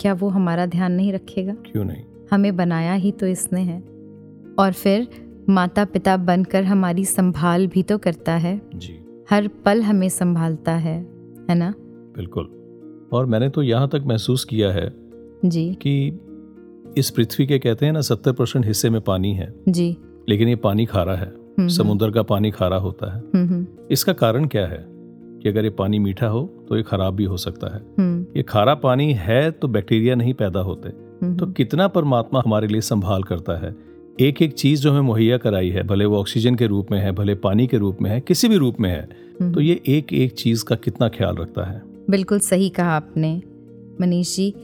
[0.00, 1.54] क्या वो हमारा ध्यान नहीं रखेगा?
[1.66, 2.02] क्यों नहीं?
[2.30, 3.95] हमें बनाया ही तो इसने है।
[4.58, 5.08] और फिर
[5.48, 11.06] माता पिता बनकर हमारी संभाल भी तो करता है। जी। हर पल हमें संभालता है
[11.50, 11.74] है ना?
[12.16, 12.44] बिल्कुल।
[13.12, 14.92] और मैंने तो यहाँ तक महसूस किया है
[15.44, 16.20] जी। कि
[16.96, 19.96] इस पृथ्वी के कहते हैं ना सत्तर परसेंट हिस्से में पानी है। जी।
[20.28, 23.22] लेकिन ये पानी खारा है। समुद्र का पानी खारा होता है।
[23.90, 24.86] इसका कारण क्या है
[25.42, 28.42] कि अगर ये पानी मीठा हो तो ये खराब भी हो सकता है। हम्म, ये
[28.42, 30.88] खारा पानी है तो बैक्टीरिया नहीं पैदा होते।
[31.36, 33.76] तो कितना परमात्मा हमारे लिए संभाल करता है?
[34.20, 37.10] एक एक चीज़ जो हमें मुहैया कराई है भले वो ऑक्सीजन के रूप में है
[37.12, 39.02] भले पानी के रूप में है किसी भी रूप में है
[39.40, 41.82] हम्म। तो ये एक एक चीज़ का कितना ख्याल रखता है?
[42.10, 43.34] बिल्कुल सही कहा आपने
[44.00, 44.54] मनीष जी।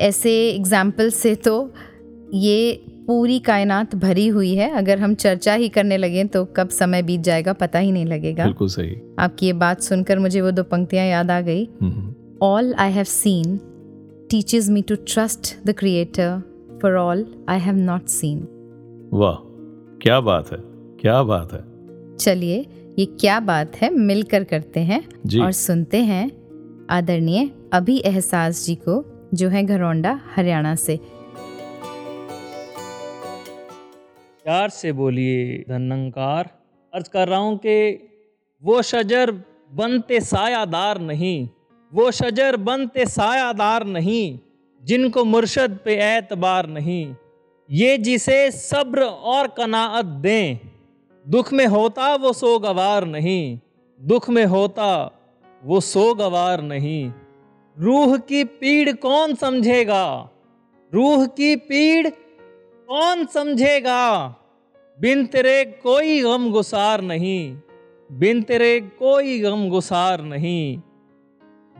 [0.00, 1.72] ऐसे एग्ज़ाम्पल से तो
[2.34, 7.02] ये पूरी कायनात भरी हुई है। अगर हम चर्चा ही करने लगे तो कब समय
[7.02, 10.62] बीत जाएगा पता ही नहीं लगेगा। बिल्कुल सही। आपकी ये बात सुनकर मुझे वो दो
[10.62, 11.66] पंक्तियाँ याद आ गई।
[12.42, 13.58] All I have seen
[14.30, 16.30] teaches me to trust the Creator.
[16.82, 18.38] For all I have not seen.
[19.12, 19.36] वाह
[20.02, 20.58] क्या बात है
[21.00, 21.60] क्या बात है।
[22.16, 22.58] चलिए
[22.98, 26.26] ये क्या बात है मिलकर करते हैं जी। और सुनते हैं
[26.90, 28.94] आदरणीय अभी एहसास जी को
[29.34, 30.96] जो है घरौंडा हरियाणा से।
[34.44, 36.50] प्यार से बोलिए धनंकार।
[36.92, 37.76] अर्ज़ कर रहा हूँ कि
[38.62, 39.32] वो शजर
[39.72, 41.48] बनते सायादार नहीं
[41.92, 44.38] वो शजर बनते सायादार नहीं
[44.82, 47.04] जिनको मुर्शद पे एतबार नहीं।
[47.70, 50.58] ये जिसे सब्र और कनाअत दें।
[51.28, 53.58] दुख में होता वो सोगवार नहीं।
[54.02, 55.20] दुख में होता
[55.64, 57.12] वो सोगवार नहीं।
[57.78, 60.30] रूह की पीड़ कौन समझेगा?
[60.94, 62.08] रूह की पीड़
[62.88, 64.34] कौन समझेगा?
[65.00, 67.58] बिन तेरे कोई गम गुसार नहीं।
[68.12, 70.80] बिन तेरे कोई गम गुसार नहीं।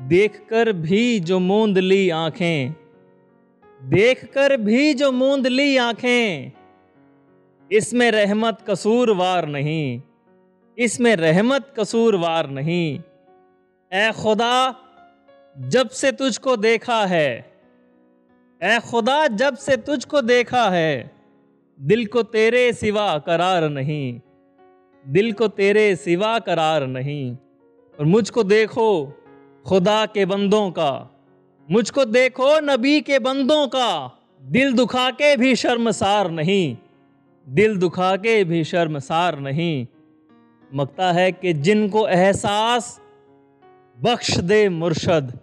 [0.00, 2.79] देखकर भी जो मूंद ली आँखें
[3.82, 6.52] देखकर भी जो मूंद ली आँखें,
[7.72, 10.02] इसमें रहमत कसूरवार नहीं।
[10.78, 13.00] इसमें रहमत कसूरवार नहीं।
[13.92, 14.76] ए खुदा,
[15.58, 17.50] जब से तुझको देखा है
[18.62, 21.10] ए खुदा, जब से तुझको देखा है,
[21.80, 24.20] दिल को तेरे सिवा करार नहीं।
[25.08, 27.36] दिल को तेरे सिवा करार नहीं।
[28.00, 29.06] और मुझको देखो,
[29.66, 31.19] खुदा के बंदों का।
[31.70, 36.76] मुझको देखो नबी के बंदों का। दिल दुखा के भी शर्मसार नहीं।
[37.48, 39.86] दिल दुखा के भी शर्मसार नहीं।
[40.74, 43.00] मकता है कि जिनको एहसास,
[44.02, 45.38] बख्श दे मुर्शद।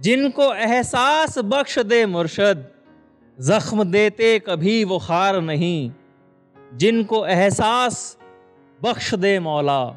[0.00, 2.66] जिनको एहसास, बख्श दे मुर्शद।
[3.40, 5.92] जख्म देते कभी वो खार नहीं।
[6.74, 8.18] जिनको एहसास,
[8.84, 9.96] बख्श दे मौला।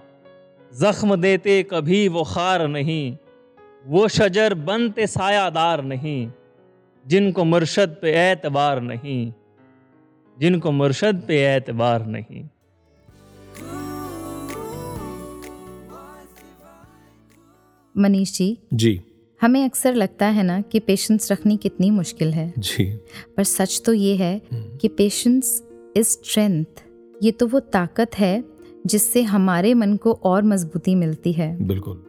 [0.73, 3.17] जख्म देते कभी वो खार नहीं।
[3.87, 6.31] वो शजर बनते सायादार नहीं
[7.07, 9.33] जिनको मुर्शद पे एतबार नहीं
[10.39, 12.43] जिनको मुर्शद पे एतबार नहीं।
[17.97, 19.01] मनीष जी जी।
[19.41, 22.85] हमें अक्सर लगता है ना कि पेशेंस रखनी कितनी मुश्किल है। जी।
[23.37, 25.63] पर सच तो ये है कि पेशेंस
[25.97, 26.65] इज़ स्ट्रेंथ
[27.23, 28.43] ये तो वो ताकत है
[28.85, 32.04] जिससे हमारे मन को और मजबूती मिलती है। बिल्कुल।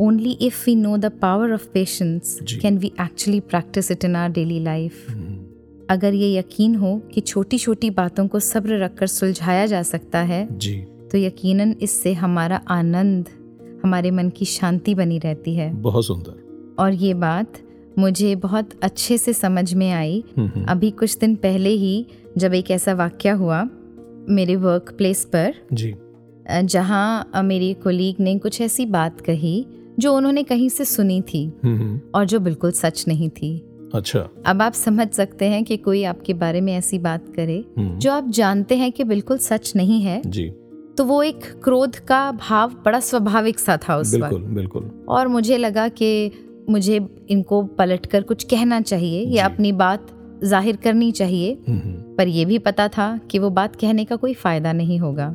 [0.00, 4.30] If we know the power of patience ji. Can we actually practice it in our
[4.30, 5.46] daily life hmm,
[5.90, 10.58] अगर ये यकीन हो कि छोटी छोटी बातों को सब्र रखकर सुलझाया जा सकता है
[10.58, 10.74] जी।
[11.12, 13.28] तो यकीनन इससे हमारा आनंद
[13.84, 17.52] हमारे मन की शांति बनी रहती है। बहुत सुंदर। और ये बात
[17.98, 22.06] मुझे बहुत अच्छे से समझ में आई। हम्म, हम्म, अभी कुछ दिन पहले ही
[22.38, 23.68] जब एक ऐसा वाक्य हुआ
[24.28, 25.94] मेरे वर्क प्लेस पर जी।
[26.50, 29.66] जहाँ मेरी कोलीग ने कुछ ऐसी बात कही
[29.98, 33.56] जो उन्होंने कहीं से सुनी थी हम्म, हम्म, और जो बिल्कुल सच नहीं थी।
[33.94, 37.98] अच्छा। अब आप समझ सकते हैं कि कोई आपके बारे में ऐसी बात करे हम्म,
[37.98, 40.48] जो आप जानते हैं कि बिल्कुल सच नहीं है जी।
[40.98, 45.28] तो वो एक क्रोध का भाव बड़ा स्वाभाविक सा था उस बिल्कुल वक्त। बिल्कुल। और
[45.28, 46.30] मुझे लगा कि
[46.70, 50.06] मुझे इनको पलटकर कुछ कहना चाहिए या अपनी बात
[50.44, 51.56] ज़ाहिर करनी चाहिए
[52.18, 55.28] पर यह भी पता था कि वो बात कहने का कोई फ़ायदा नहीं होगा।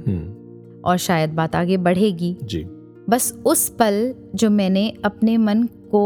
[0.85, 2.63] और शायद बात आगे बढ़ेगी। जी।
[3.11, 6.03] बस उस पल जो मैंने अपने मन को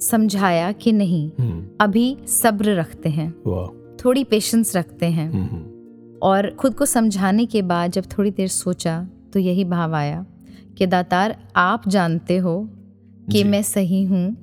[0.00, 3.30] समझाया कि नहीं हम्म, अभी सब्र रखते हैं।
[4.04, 8.48] थोड़ी पेशेंस रखते हैं। हम्म, हम्म, और खुद को समझाने के बाद जब थोड़ी देर
[8.48, 10.26] सोचा तो यही भाव आया
[10.78, 12.68] कि दातार आप जानते हो
[13.32, 14.36] कि मैं सही हूँ।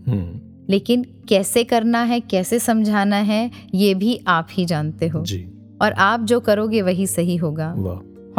[0.70, 5.48] लेकिन कैसे करना है कैसे समझाना है ये भी आप ही जानते हो। जी।
[5.82, 7.72] और आप जो करोगे वही सही होगा।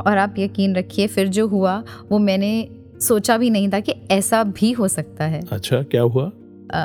[0.07, 2.69] और आप यकीन रखिए फिर जो हुआ वो मैंने
[3.01, 6.33] सोचा भी नहीं था कि ऐसा भी हो सकता है। अच्छा क्या हुआ?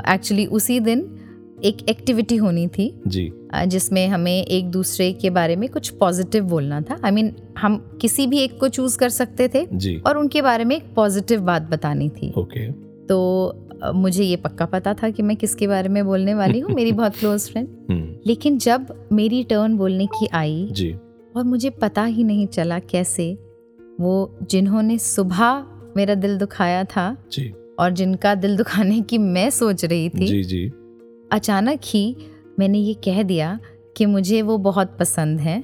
[0.09, 1.20] एक्चुअली uh, उसी दिन
[1.64, 3.34] एक एक्टिविटी होनी थी जी।
[3.68, 7.41] जिसमें हमें एक दूसरे के बारे में कुछ पॉजिटिव बोलना था। आई I मीन mean,
[7.57, 10.93] हम किसी भी एक को चूज़ कर सकते थे जी। और उनके बारे में एक
[10.95, 12.72] पॉजिटिव बात बतानी थी। ओके।
[13.07, 13.45] तो
[13.84, 16.91] अ, मुझे ये पक्का पता था कि मैं किसके बारे में बोलने वाली हूँ मेरी
[16.91, 20.95] बहुत क्लोज फ्रेंड हम्म। लेकिन जब मेरी टर्न बोलने की आई जी।
[21.36, 23.38] और मुझे पता ही नहीं चला कैसे
[23.99, 25.66] वो जिन्होंने सुबह
[25.98, 30.44] मेरा दिल दुखाया था जी। और जिनका दिल दुखाने की मैं सोच रही थी जी
[30.44, 30.66] जी।
[31.32, 32.16] अचानक ही
[32.60, 33.60] मैंने ये कह दिया
[33.98, 35.62] कि मुझे वो बहुत पसंद हैं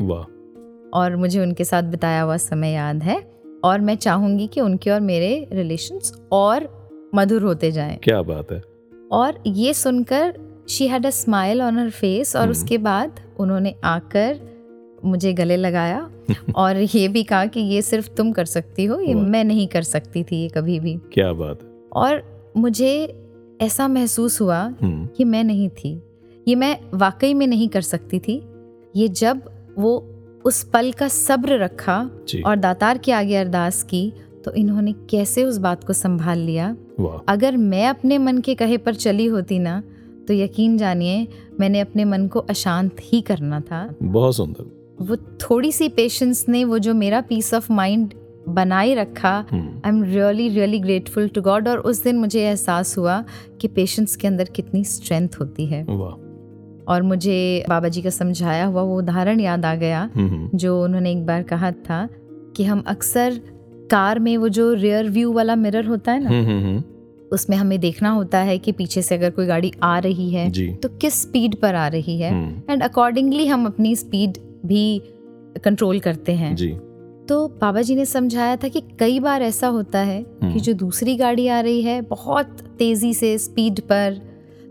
[0.94, 3.22] और मुझे उनके साथ बिताया हुआ समय याद है
[3.64, 6.68] और मैं चाहूँगी कि उनके और मेरे रिलेशंस और
[7.16, 8.62] मधुर होते जाएँ। क्या बात है।
[9.12, 10.34] और ये सुनकर
[10.70, 14.40] she had a smile on her face और हम्म। उसके बाद उन्होंने आकर
[15.06, 16.10] मुझे गले लगाया
[16.56, 19.82] और ये भी कहा कि ये सिर्फ़ तुम कर सकती हो ये मैं नहीं कर
[19.82, 21.60] सकती थी ये कभी भी। क्या बात
[21.94, 22.24] और
[22.58, 22.92] मुझे
[23.62, 26.02] ऐसा महसूस हुआ हम्म। कि मैं नहीं थी
[26.48, 28.42] ये मैं वाकई में नहीं कर सकती थी।
[28.96, 29.42] ये जब
[29.80, 32.10] वो उस पल का सब्र रखा
[32.46, 34.14] और दातार के आगे अरदास की
[34.46, 36.78] तो इन्होंने कैसे उस बात को संभाल लिया?
[37.28, 39.84] अगर मैं अपने मन के कहे पर चली होती ना
[40.28, 41.28] तो यकीन जानिए
[41.60, 46.64] मैंने अपने मन को अशांत ही करना था। बहुत सुंदर। वो थोड़ी सी पेशेंस ने
[46.66, 48.14] वो जो मेरा पीस ऑफ़ माइंड
[48.50, 53.24] बनाए रखा I am really really grateful to God और उस दिन मुझे एहसास हुआ
[53.62, 55.84] कि पेशेंस के अंदर कितनी स्ट्रेंथ होती है।
[56.88, 60.84] और मुझे बाबा जी का समझाया हुआ वो उदाहरण याद आ गया हम्म हम्म, जो
[60.84, 62.08] उन्होंने एक बार कहा था
[62.56, 63.40] कि हम अक्सर
[63.92, 66.84] कार में वो जो रियर व्यू वाला मिरर होता है ना हम्म
[67.32, 70.90] उसमें हमें देखना होता है कि पीछे से अगर कोई गाड़ी आ रही है तो
[71.02, 72.32] किस स्पीड पर आ रही है।
[72.70, 75.02] एंड अकॉर्डिंगली हम अपनी स्पीड भी
[75.64, 76.70] कंट्रोल करते हैं। जी।
[77.30, 80.74] तो बाबा जी ने समझाया था कि कई बार ऐसा होता है कि हम्म। जो
[80.74, 84.20] दूसरी गाड़ी आ रही है बहुत तेज़ी से स्पीड पर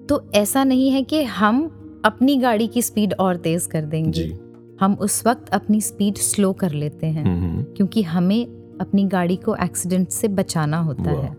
[0.08, 1.64] तो ऐसा नहीं है कि हम
[2.04, 4.38] अपनी गाड़ी की स्पीड और तेज कर देंगे। जी।
[4.80, 8.46] हम उस वक्त अपनी स्पीड स्लो कर लेते हैं हम्म हम्म, क्योंकि हमें
[8.80, 11.36] अपनी गाड़ी को एक्सीडेंट से बचाना होता है।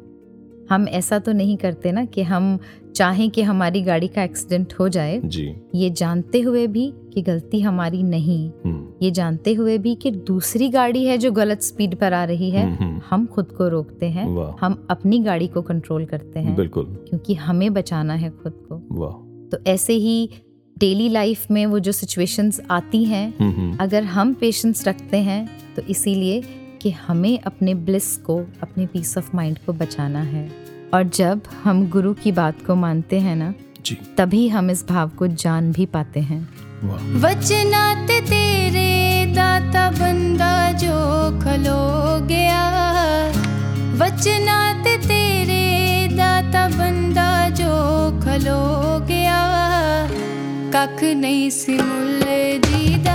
[0.69, 2.59] हम ऐसा तो नहीं करते ना कि हम
[2.95, 7.59] चाहें कि हमारी गाड़ी का एक्सीडेंट हो जाए। जी। ये जानते हुए भी कि गलती
[7.59, 12.13] हमारी नहीं। हम्म। ये जानते हुए भी कि दूसरी गाड़ी है जो गलत स्पीड पर
[12.13, 16.05] आ रही है। हम्म, हम्म, हम खुद को रोकते हैं। हम अपनी गाड़ी को कंट्रोल
[16.05, 18.75] करते हैं। बिल्कुल। क्योंकि हमें बचाना है खुद को।
[19.51, 20.29] तो ऐसे ही
[20.79, 23.33] डेली लाइफ में वो जो सिचुएशंस आती हैं
[23.77, 26.43] अगर हम पेशेंस रखते हैं तो इसीलिए
[26.81, 30.51] कि हमें अपने ब्लिस को अपने पीस ऑफ़ माइंड को बचाना है।
[30.93, 33.53] और जब हम गुरु की बात को मानते हैं ना
[33.85, 36.49] जी। तभी हम इस भाव को जान भी पाते हैं।
[37.19, 40.95] वचनात तेरे दाता बंदा जो
[41.39, 41.81] खलो
[42.27, 42.63] गया।
[43.95, 47.71] वचनात तेरे दाता बंदा जो
[48.21, 48.59] खलो
[49.05, 49.39] गया।
[50.75, 52.21] कख नहीं सी मुल
[52.69, 53.08] जीदा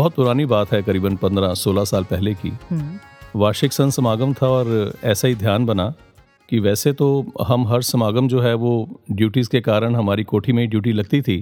[0.00, 4.48] बहुत पुरानी बात है करीबन पंद्रह सोलह साल पहले की। हम्म। वार्षिक संत समागम था
[4.48, 4.68] और
[5.04, 5.92] ऐसा ही ध्यान बना
[6.48, 7.08] कि वैसे तो
[7.48, 8.70] हम हर समागम जो है वो
[9.12, 11.36] ड्यूटीज़ के कारण हमारी कोठी में ही ड्यूटी लगती थी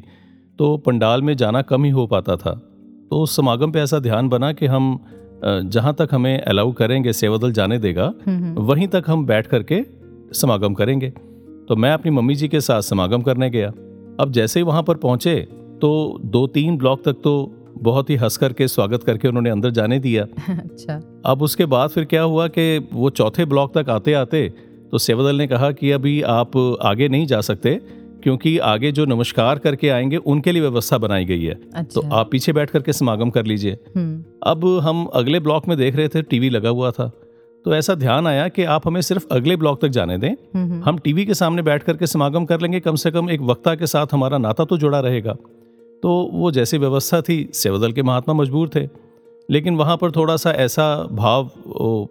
[0.59, 2.55] तो पंडाल में जाना कम ही हो पाता था।
[3.11, 4.99] तो उस समागम पे ऐसा ध्यान बना कि हम
[5.45, 9.83] जहाँ तक हमें अलाउ करेंगे सेवादल जाने देगा हम्म। वहीं तक हम बैठ करके
[10.35, 11.11] समागम करेंगे।
[11.69, 13.69] तो मैं अपनी मम्मी जी के साथ समागम करने गया।
[14.21, 15.37] अब जैसे ही वहाँ पर पहुँचे
[15.81, 15.93] तो
[16.27, 17.35] दो तीन ब्लॉक तक तो
[17.83, 22.05] बहुत ही हंस करके स्वागत करके उन्होंने अंदर जाने दिया। अच्छा। अब उसके बाद फिर
[22.05, 24.49] क्या हुआ कि वो चौथे ब्लॉक तक आते आते
[24.91, 27.81] तो सेवादल ने कहा कि अभी आप आगे नहीं जा सकते
[28.23, 32.17] क्योंकि आगे जो नमस्कार करके आएँगे उनके लिए व्यवस्था बनाई गई है। अच्छा। तो अच्छा।
[32.17, 36.09] आप पीछे बैठ करके समागम कर लीजिए। हम्म। अब हम अगले ब्लॉक में देख रहे
[36.09, 37.11] थे टीवी लगा हुआ था।
[37.65, 40.99] तो ऐसा ध्यान आया कि आप हमें सिर्फ़ अगले ब्लॉक तक जाने दें। हम्म हम
[40.99, 44.07] टीवी के सामने बैठ करके समागम कर लेंगे कम से कम एक वक्ता के साथ
[44.13, 45.37] हमारा नाता तो जुड़ा रहेगा।
[46.03, 49.09] तो वो जैसी व्यवस्था थी सेवादल के महात्मा मजबूर थे।
[49.51, 51.51] लेकिन वहाँ पर थोड़ा सा ऐसा भाव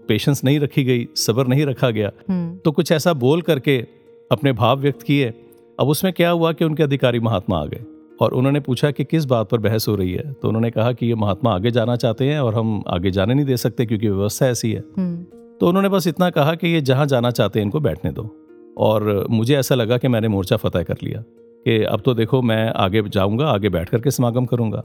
[0.07, 3.85] पेशेंस नहीं रखी गई सब्र नहीं रखा गया। हम्म। तो कुछ ऐसा बोल करके
[4.31, 5.33] अपने भाव व्यक्त किए।
[5.79, 7.83] अब उसमें क्या हुआ कि उनके अधिकारी महात्मा आ गए
[8.21, 10.33] और उन्होंने पूछा कि किस बात पर बहस हो रही है?
[10.33, 13.45] तो उन्होंने कहा कि ये महात्मा आगे जाना चाहते हैं और हम आगे जाने नहीं
[13.45, 15.23] दे सकते क्योंकि व्यवस्था ऐसी है। हम्म।
[15.57, 18.43] तो उन्होंने बस इतना कहा कि ये जहाँ जाना चाहते हैं इनको बैठने दो।
[18.77, 21.23] और मुझे ऐसा लगा कि मैंने मोर्चा फतेह कर लिया।
[21.67, 24.79] कि अब तो देखो मैं आगे जाऊँगा आगे बैठ करके समागम करूँगा।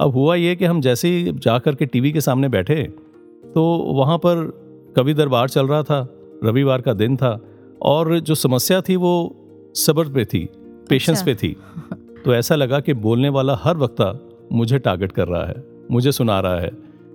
[0.00, 2.82] अब हुआ ये कि हम जैसे ही जा कर के टीवी के सामने बैठे
[3.54, 4.50] तो वहाँ पर
[4.96, 6.14] कवि दरबार चल रहा था
[6.44, 7.40] रविवार का दिन था
[7.82, 9.36] और जो समस्या थी वो
[9.74, 10.48] सब्र पे थी
[10.88, 11.56] पेशेंस अच्छा। पे थी।
[12.24, 14.20] तो ऐसा लगा कि बोलने वाला हर वक्ता
[14.52, 16.70] मुझे टारगेट कर रहा है मुझे सुना रहा है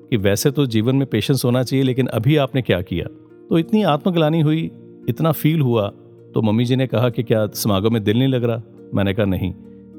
[0.10, 3.06] कि वैसे तो जीवन में पेशेंस होना चाहिए लेकिन अभी आपने क्या किया?
[3.50, 4.72] तो इतनी आत्मग्लानी हुई
[5.10, 5.92] इतना फील हुआ
[6.34, 8.62] तो मम्मी जी ने कहा कि क्या समागम में दिल नहीं लग रहा?
[8.94, 9.52] मैंने कहा नहीं।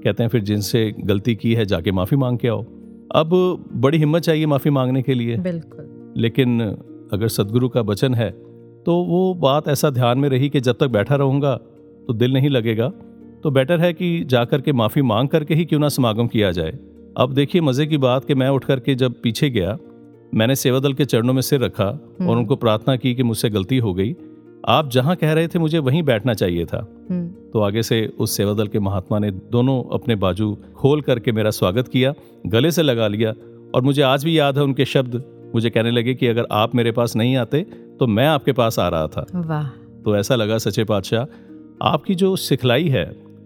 [0.04, 2.62] कहते हैं फिर जिनसे गलती की है जाके माफ़ी मांग के आओ।
[3.14, 3.30] अब
[3.74, 6.60] बड़ी हिम्मत चाहिए माफ़ी मांगने के लिए। बिल्कुल। लेकिन
[7.12, 8.30] अगर सदगुरु का वचन है
[8.86, 11.54] तो वो बात ऐसा ध्यान में रही कि जब तक बैठा रहूँगा
[12.08, 12.88] तो दिल नहीं लगेगा।
[13.42, 16.78] तो बेटर है कि जाकर के माफ़ी मांग करके ही क्यों ना समागम किया जाए।
[17.16, 19.78] अब देखिए मज़े की बात कि मैं उठ करके जब पीछे गया
[20.34, 21.86] मैंने सेवा दल के चरणों में सिर रखा
[22.20, 24.12] और उनको प्रार्थना की कि मुझसे गलती हो गई
[24.64, 28.36] आप जहाँ कह रहे थे मुझे वहीं बैठना चाहिए था। हम्म। तो आगे से उस
[28.36, 32.12] सेवादल के महात्मा ने दोनों अपने बाजू खोल करके मेरा स्वागत किया
[32.46, 33.34] गले से लगा लिया
[33.74, 35.22] और मुझे आज भी याद है उनके शब्द।
[35.54, 37.60] मुझे कहने लगे कि अगर आप मेरे पास नहीं आते
[38.00, 39.66] तो मैं आपके पास आ रहा था। वाह।
[40.02, 41.24] तो ऐसा लगा सचे पातशाह
[41.82, 43.04] आपकी जो सिखलाई है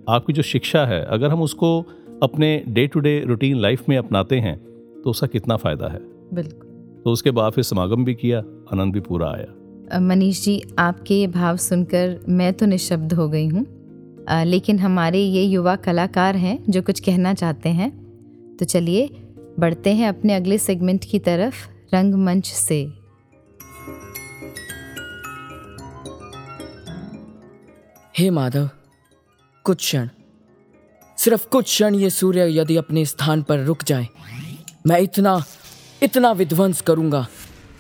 [0.09, 1.81] आपकी जो शिक्षा है अगर हम उसको
[2.23, 4.57] अपने day to day routine life में अपनाते हैं
[5.05, 6.01] तो उसका कितना फ़ायदा है।
[6.35, 6.69] बिल्कुल।
[7.05, 8.39] तो उसके बाद फिर समागम भी किया
[8.73, 9.47] आनंद भी पूरा आया।
[9.93, 13.67] मनीष जी, आपके ये भाव सुनकर मैं तो निशब्द हो गई हूँ।
[14.45, 17.91] लेकिन हमारे ये युवा कलाकार हैं जो कुछ कहना चाहते हैं।
[18.57, 19.07] तो चलिए,
[19.59, 22.81] बढ़ते हैं अपने अगले सेगमेंट की तरफ़, रंगमंच से।
[28.19, 28.69] हे माधव,
[29.65, 30.09] कुछ क्षण।
[31.19, 34.09] सिर्फ़ कुछ क्षण ये सूर्य यदि अपने स्थान पर रुक जाए,
[34.87, 35.43] मैं इतना
[36.03, 37.27] इतना विध्वंस करूँगा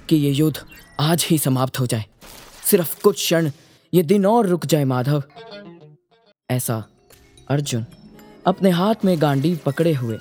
[0.09, 0.57] कि ये युद्ध
[1.01, 2.05] आज ही समाप्त हो जाए।
[2.65, 3.51] सिर्फ़ कुछ क्षण
[3.95, 5.23] ये दिन और रुक जाए माधव।
[6.51, 6.85] ऐसा
[7.51, 7.87] अर्जुन
[8.47, 10.19] अपने हाथ में गांडी पकड़े हुए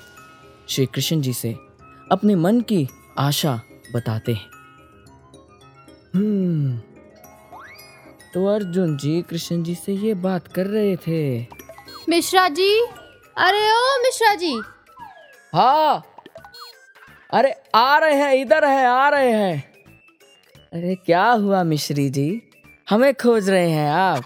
[0.68, 1.52] श्री कृष्ण जी से
[2.12, 3.60] अपने मन की आशा
[3.94, 4.50] बताते हैं।
[6.14, 6.78] हम्म
[8.34, 11.40] तो अर्जुन जी कृष्ण जी से ये बात कर रहे थे।
[12.08, 12.70] मिश्रा जी
[13.36, 14.54] अरे ओ मिश्रा जी।
[15.54, 16.04] हाँ
[17.32, 19.73] अरे आ रहे हैं इधर है आ रहे हैं।
[20.74, 22.42] अरे क्या हुआ मिश्री जी?
[22.90, 24.24] हमें खोज रहे हैं आप।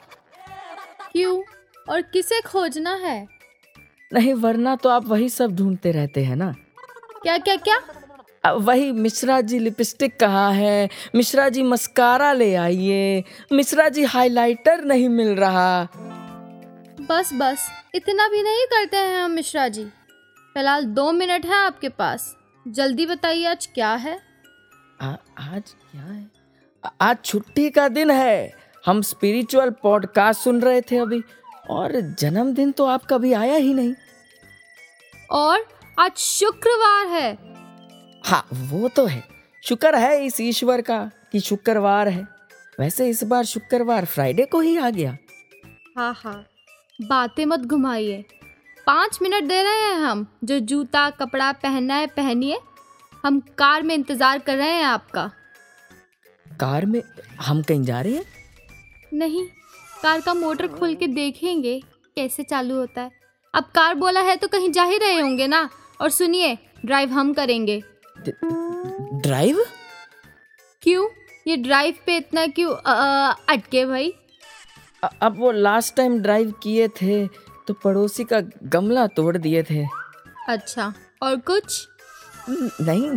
[1.12, 1.42] क्यों?
[1.88, 3.26] और किसे खोजना है?
[4.12, 6.54] नहीं वरना तो आप वही सब ढूंढते रहते हैं ना।
[7.22, 7.78] क्या क्या क्या?
[8.52, 10.88] वही मिश्रा जी लिपस्टिक कहाँ है?
[11.14, 15.88] मिश्रा जी मस्कारा ले आइए। मिश्रा जी हाइलाइटर नहीं मिल रहा।
[17.00, 19.84] बस बस इतना भी नहीं करते हैं हम मिश्रा जी।
[20.54, 22.36] फ़िलहाल दो मिनट है आपके पास।
[22.68, 24.28] जल्दी बताइए आज क्या है?
[25.02, 25.06] आ,
[25.38, 26.37] आज क्या है?
[26.84, 28.52] आज छुट्टी का दिन है।
[28.86, 31.22] हम स्पिरिचुअल पॉडकास्ट सुन रहे थे अभी।
[31.70, 33.94] और जन्मदिन तो आपका भी आया ही नहीं।
[35.30, 35.66] और
[35.98, 37.32] आज शुक्रवार है।
[38.24, 39.24] हाँ वो तो है।
[39.64, 42.26] शुक्र है इस ईश्वर का कि शुक्रवार है।
[42.80, 45.16] वैसे इस बार शुक्रवार फ्राइडे को ही आ गया।
[45.96, 46.46] हाँ हाँ।
[47.00, 48.24] बातें मत घुमाइए।
[48.86, 52.58] पाँच मिनट दे रहे हैं हम। जो जूता कपड़ा पहनना है पहनिए।
[53.24, 55.30] हम कार में इंतज़ार कर रहे हैं आपका।
[56.60, 57.02] कार में
[57.40, 58.24] हम कहीं जा रहे हैं?
[59.14, 59.46] नहीं
[60.02, 61.80] कार का मोटर खोल के देखेंगे
[62.16, 63.10] कैसे चालू होता है।
[63.54, 67.32] अब कार बोला है तो कहीं जा ही रहे होंगे ना। और सुनिए ड्राइव हम
[67.32, 67.82] करेंगे।
[69.14, 69.64] ड्राइव
[70.82, 71.08] क्यों?
[71.46, 74.14] ये ड्राइव पे इतना क्यों अ, अ, अटके भाई?
[75.04, 77.26] अ- अब वो लास्ट टाइम ड्राइव किए थे
[77.68, 79.86] तो पड़ोसी का गमला तोड़ दिए थे।
[80.48, 81.88] अच्छा और कुछ?
[82.48, 83.08] नहीं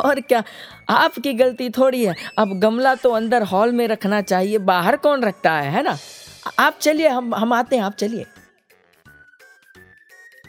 [0.00, 0.42] और क्या?
[0.88, 5.52] आपकी गलती थोड़ी है। अब गमला तो अंदर हॉल में रखना चाहिए बाहर कौन रखता
[5.52, 5.96] है है ना?
[6.58, 8.26] आप चलिए हम हम आते हैं आप चलिए।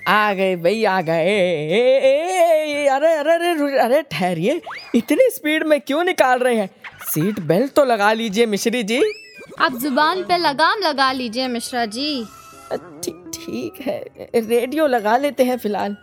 [0.08, 4.62] आ गए भाई आ गए। अरे अरे अरे अरे ठहरिए।
[4.96, 6.70] इतनी स्पीड में क्यों निकाल रहे हैं?
[7.04, 9.02] सीट बेल्ट तो लगा लीजिए मिश्री जी।
[9.60, 12.26] आप ज़ुबान पे लगाम लगा लीजिए मिश्रा जी।
[12.74, 14.00] ठीक ठीक है।
[14.36, 15.96] रेडियो लगा लेते हैं फ़िलहाल।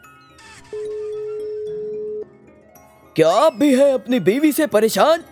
[3.17, 5.23] क्या आप भी है अपनी बीवी से परेशान?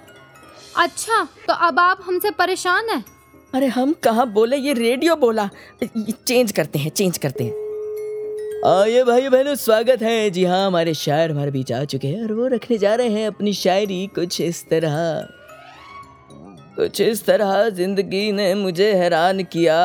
[0.79, 3.05] अच्छा तो अब आप हमसे परेशान हैं?
[3.55, 4.57] अरे हम कहाँ बोले?
[4.57, 5.49] ये रेडियो बोला।
[6.27, 7.61] चेंज करते हैं चेंज करते हैं।
[8.67, 12.33] आइए भाई बहनों स्वागत है। जी हाँ हमारे शायर हमारे बीच आ चुके हैं और
[12.33, 14.97] वो रखने जा रहे हैं अपनी शायरी। कुछ इस तरह।
[16.77, 19.81] कुछ इस तरह ज़िंदगी ने मुझे हैरान किया।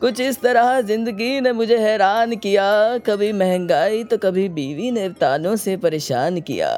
[0.00, 2.66] कुछ इस तरह ज़िंदगी ने मुझे हैरान किया।
[2.98, 6.70] कभी महँगाई तो कभी बीवी ने तानों से परेशान किया।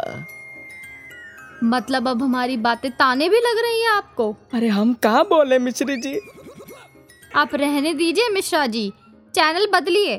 [1.64, 4.30] मतलब अब हमारी बातें ताने भी लग रही हैं आपको?
[4.54, 6.18] अरे हम कहाँ बोले मिश्री जी?
[7.36, 8.88] आप रहने दीजिए मिश्रा जी।
[9.34, 10.16] चैनल बदलिए।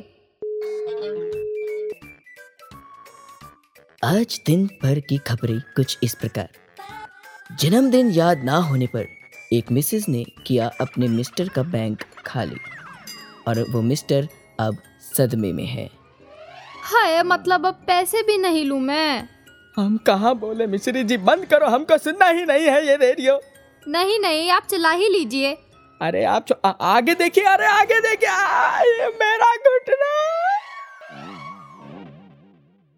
[4.04, 6.50] आज दिन भर की खबरें कुछ इस प्रकार।
[7.60, 9.08] जन्मदिन याद ना होने पर
[9.54, 12.56] एक मिसेस ने किया अपने मिस्टर का बैंक खाली।
[13.48, 14.28] और वो मिस्टर
[14.60, 14.78] अब
[15.16, 15.90] सदमे में है।
[16.84, 19.28] हाय मतलब अब पैसे भी नहीं लूँ मैं।
[19.78, 23.40] हम कहाँ बोले मिश्री जी बंद करो हमको सुनना ही नहीं है ये रेडियो।
[23.88, 25.54] नहीं नहीं आप चला ही लीजिए।
[26.02, 30.12] अरे आप आ, आगे देखिए अरे आगे देखिए आ, ये मेरा घुटना।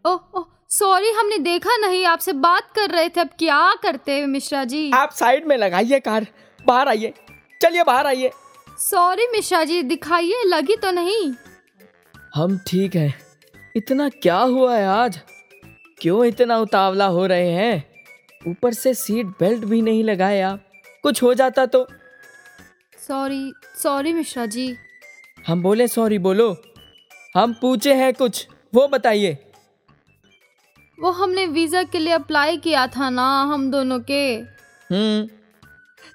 [0.05, 4.63] ओह ओह सॉरी हमने देखा नहीं आपसे बात कर रहे थे अब क्या करते मिश्रा
[4.63, 4.89] जी?
[4.91, 6.27] आप साइड में लगाइए कार
[6.65, 7.13] बाहर आइए
[7.61, 8.31] चलिए बाहर आइए।
[8.77, 11.33] सॉरी मिश्रा जी दिखाइए लगी तो नहीं।
[12.35, 13.15] हम ठीक हैं।
[13.75, 15.19] इतना क्या हुआ है आज?
[16.01, 17.89] क्यों इतना उतावला हो रहे हैं?
[18.47, 20.65] ऊपर से सीट बेल्ट भी नहीं आप।
[21.03, 21.87] कुछ हो जाता तो।
[23.07, 23.53] Sorry
[23.83, 24.75] sorry Mishra ji.
[25.47, 26.57] हम बोले सॉरी बोलो।
[27.35, 29.37] हम पूछे हैं कुछ। वो बताइए।
[30.99, 34.35] वो हमने वीज़ा के लिए अप्लाई किया था ना हम दोनों के।
[34.91, 35.29] हम्म।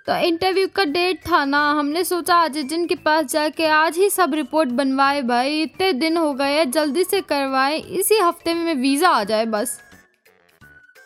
[0.06, 4.08] तो इंटरव्यू का डेट था ना हमने सोचा आज जिन के पास जाके आज ही
[4.10, 9.08] सब रिपोर्ट बनवाए भाई। इतने दिन हो गए जल्दी से करवाए इसी हफ़्ते में वीज़ा
[9.08, 9.78] आ जाए बस।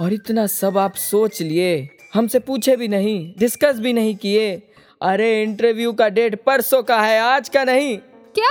[0.00, 4.54] और इतना सब आप सोच लिए हमसे पूछे भी नहीं डिस्कस भी नहीं किए।
[5.02, 7.96] अरे इंटरव्यू का डेट परसों का है आज का नहीं।
[8.34, 8.50] क्या?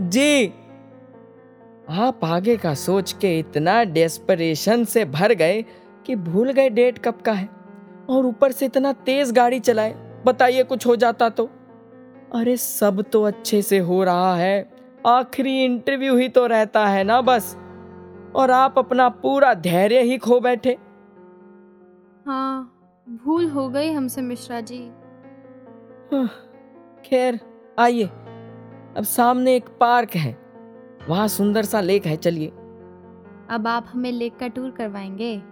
[0.00, 0.46] जी।
[1.92, 5.64] आप आगे का सोच के इतना डेस्परेशन से भर गए
[6.06, 7.48] कि भूल गए डेट कब का है।
[8.10, 11.50] और ऊपर से इतना तेज गाड़ी चलाए बताइए कुछ हो जाता तो।
[12.34, 14.70] अरे सब तो अच्छे से हो रहा है।
[15.06, 17.56] आखिरी इंटरव्यू ही तो रहता है ना बस।
[18.36, 20.78] और आप अपना पूरा धैर्य ही खो बैठे।
[22.26, 22.70] हाँ
[23.24, 24.78] भूल हो गई हमसे मिश्रा जी।
[27.04, 27.40] खैर
[27.78, 28.04] आइए।
[28.96, 30.38] अब सामने एक पार्क है।
[31.08, 32.48] वहाँ सुंदर सा लेक है चलिए।
[33.50, 35.42] अब आप हमें लेक का टूर करवाएँगे?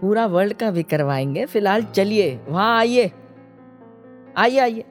[0.00, 3.12] पूरा वर्ल्ड का भी करवाएँगे। फ़िलहाल चलिए वहाँ आइए।
[4.36, 4.84] आइए आइए।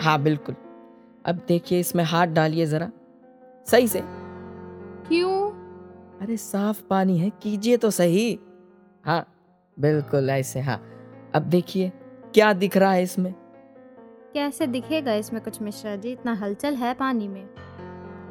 [0.00, 0.54] हाँ बिल्कुल।
[1.26, 2.90] अब देखिए इसमें हाथ डालिए जरा।
[3.66, 4.02] सही से।
[5.08, 5.50] क्यों?
[6.20, 8.38] अरे साफ़ पानी है कीजिए तो सही।
[9.04, 9.26] हाँ
[9.78, 10.88] बिल्कुल ऐसे हाँ।
[11.34, 11.92] अब देखिए
[12.34, 13.34] क्या दिख रहा है इसमें?
[14.32, 16.12] कैसे दिखेगा इसमें कुछ मिश्रा जी?
[16.12, 17.48] इतना हलचल है पानी में।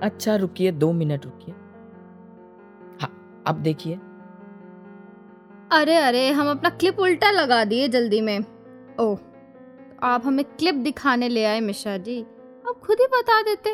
[0.03, 1.55] अच्छा रुकिए दो मिनट रुकिए।
[3.01, 3.99] हाँ अब देखिए।
[5.71, 8.39] अरे अरे, हम अपना क्लिप उल्टा लगा दिए जल्दी में।
[8.99, 9.19] ओह
[10.03, 12.21] आप हमें क्लिप दिखाने ले आए, मिश्रा जी।
[12.67, 13.69] आप खुद ही बता देते।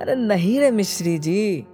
[0.00, 1.66] अरे, नहीं रे, मिश्री जी।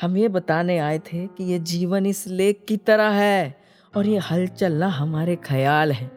[0.00, 3.62] हम ये बताने आए थे कि ये जीवन इस लेक की तरह है
[3.96, 6.10] और ये हलचल ना हमारे ख्याल है।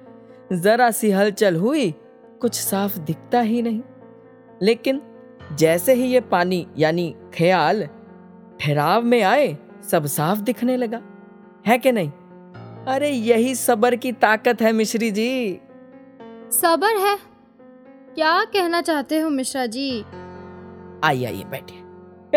[0.53, 1.91] जरा सी हलचल हुई,
[2.41, 3.81] कुछ साफ़ दिखता ही नहीं।
[4.61, 5.01] लेकिन
[5.53, 7.85] जैसे ही ये पानी, यानी ख्याल,
[8.59, 9.57] ठहराव में आए,
[9.91, 11.01] सब साफ़ दिखने लगा।
[11.67, 12.11] है कि नहीं?
[12.87, 15.59] अरे यही सबर की ताकत है मिश्री जी।
[16.51, 17.17] सबर है?
[18.15, 20.01] क्या कहना चाहते हो मिश्रा जी?
[21.03, 21.77] आइए आइए बैठिए।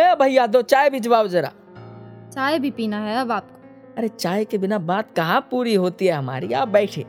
[0.03, 1.53] ए भैया दो चाय भिजवाओ जरा।
[2.33, 3.61] चाय भी पीना है अब आपको।
[3.99, 6.53] अरे चाय के बिना बात कहाँ पूरी होती है हमारी?
[6.53, 7.07] आप बैठे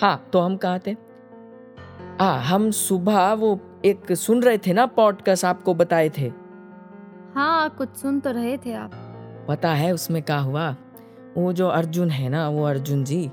[0.00, 0.90] हाँ तो हम कहाँ थे?
[2.20, 6.32] हाँ हम सुबह वो एक सुन रहे थे ना पॉडकास्ट आपको बताए थे।
[7.34, 8.90] हाँ कुछ सुन तो रहे थे आप।
[9.48, 10.76] पता है उसमें क्या हुआ?
[11.38, 13.26] वो जो अर्जुन है ना वो अर्जुन जी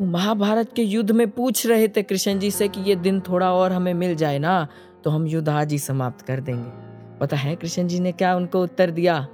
[0.00, 3.52] वो महाभारत के युद्ध में पूछ रहे थे कृष्ण जी से कि ये दिन थोड़ा
[3.52, 4.68] और हमें मिल जाए ना
[5.04, 6.70] तो हम युद्ध आज ही समाप्त कर देंगे।
[7.18, 9.28] पता है कृष्ण जी ने क्या उनको उत्तर दिया?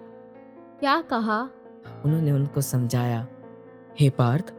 [0.81, 1.41] क्या कहा?
[2.05, 3.27] उन्होंने उनको समझाया
[4.01, 4.53] हे पार्थ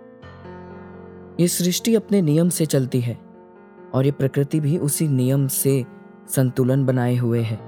[1.39, 3.17] ये सृष्टि अपने नियम से चलती है
[3.93, 5.85] और ये प्रकृति भी उसी नियम से
[6.29, 7.59] संतुलन बनाए हुए है।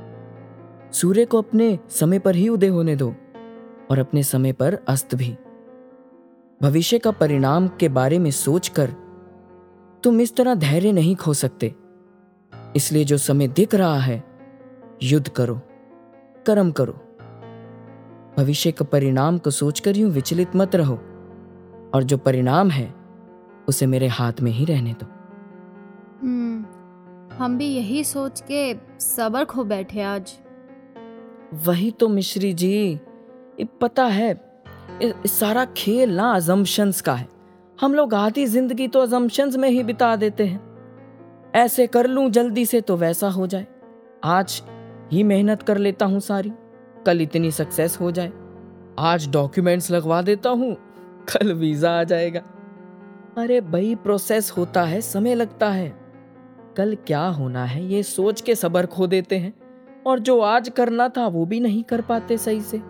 [0.91, 3.15] सूर्य को अपने समय पर ही उदय होने दो
[3.91, 5.37] और अपने समय पर अस्त भी।
[6.61, 8.91] भविष्य का परिणाम के बारे में सोचकर
[10.03, 11.75] तुम इस तरह धैर्य नहीं खो सकते।
[12.75, 14.23] इसलिए जो समय दिख रहा है
[15.03, 15.59] युद्ध करो
[16.45, 16.93] कर्म करो।
[18.37, 20.95] भविष्य के परिणाम को सोचकर यूँ विचलित मत रहो
[21.93, 22.93] और जो परिणाम है
[23.67, 25.05] उसे मेरे हाथ में ही रहने दो।
[26.21, 26.65] हम्म
[27.35, 30.37] हम भी यही सोच के सबर खो बैठे आज।
[31.53, 32.99] वही तो मिश्री जी
[33.81, 34.46] पता है
[35.01, 37.27] सारा खेल ना अजम्पशंस का है।
[37.79, 40.59] हम लोग आधी ज़िंदगी तो अजम्पशंस में ही बिता देते हैं।
[41.55, 43.67] ऐसे कर लूँ जल्दी से तो वैसा हो जाए।
[44.23, 44.61] आज
[45.11, 46.51] ही मेहनत कर लेता हूँ सारी,
[47.05, 48.31] कल इतनी सक्सेस हो जाए।
[48.99, 50.73] आज डॉक्यूमेंट्स लगवा देता हूँ,
[51.29, 52.39] कल वीज़ा आ जाएगा।
[53.37, 55.89] अरे भाई प्रोसेस होता है, समय लगता है।
[56.77, 59.53] कल क्या होना है, ये सोच के सबर खो देते हैं।
[60.07, 62.81] और जो आज करना था, वो भी नहीं कर पाते सही से।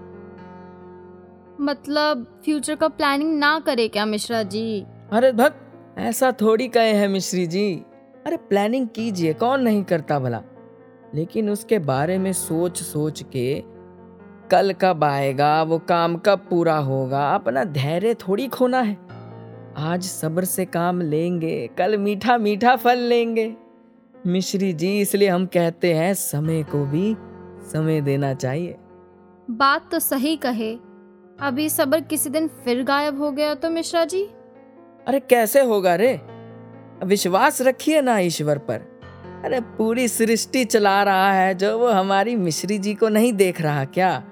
[1.60, 4.86] मतलब फ्यूचर का प्लानिंग ना करे क्या मिश्रा जी?
[5.12, 7.74] अरे भक्त ऐसा थोड़ी कहे हैं मिश्री जी।
[8.26, 10.42] अरे प्लानिंग कीजिए कौन नहीं करता भला?
[11.16, 13.64] लेकिन उसके बारे में सोच सोच के
[14.52, 18.98] कल कब आएगा वो काम कब पूरा होगा अपना धैर्य थोड़ी खोना है।
[19.78, 23.56] आज सब्र से काम लेंगे कल मीठा मीठा फल लेंगे।
[24.28, 27.16] मिश्री जी इसलिए हम कहते हैं समय को भी
[27.72, 28.76] समय देना चाहिए।
[29.52, 30.78] बात तो सही कहे
[31.40, 34.24] अभी सबर किसी दिन फिर गायब हो गया तो मिश्रा जी?
[35.08, 36.20] अरे कैसे होगा रे?
[37.04, 38.80] विश्वास रखिए ना ईश्वर पर।
[39.46, 43.84] अरे पूरी सृष्टि चला रहा है जो वो हमारी मिश्री जी को नहीं देख रहा
[43.86, 44.24] क्या?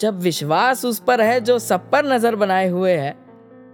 [0.00, 3.10] जब विश्वास उस पर है जो सब पर नज़र बनाए हुए है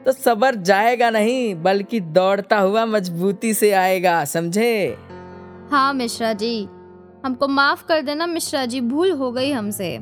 [0.06, 4.96] तो सबर जाएगा नहीं बल्कि दौड़ता हुआ मजबूती से आएगा समझे?
[5.70, 6.64] हाँ मिश्रा जी
[7.24, 9.96] हमको माफ़ कर देना मिश्रा जी भूल हो गई हमसे।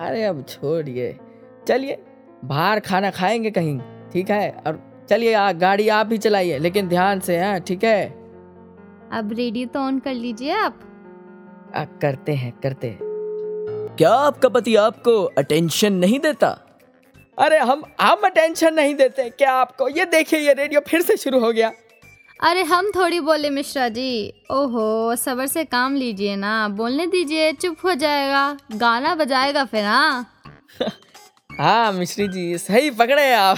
[0.00, 1.16] अरे अब छोड़िए।
[1.68, 2.02] चलिए
[2.46, 3.78] बाहर खाना खाएँगे कहीं
[4.12, 4.50] ठीक है?
[4.66, 4.80] और
[5.10, 8.04] चलिए गाड़ी आप ही चलाइए लेकिन ध्यान से हैं ठीक है?
[9.12, 10.80] अब रेडियो तो ऑन कर लीजिए आप।
[11.76, 12.98] आ, करते हैं करते हैं।
[13.98, 16.48] क्या आपका पति आपको अटेंशन नहीं देता?
[17.38, 19.88] अरे हम हम अटेंशन नहीं देते क्या आपको?
[19.88, 21.72] ये देखिए ये रेडियो फिर से शुरू हो गया।
[22.40, 27.76] अरे हम थोड़ी बोले मिश्रा जी। ओहो सबर से काम लीजिए ना बोलने दीजिए चुप
[27.84, 30.26] हो जाएगा गाना बजाएगा फिर हाँ।
[31.60, 33.56] हाँ मिश्री जी सही पकड़े आप।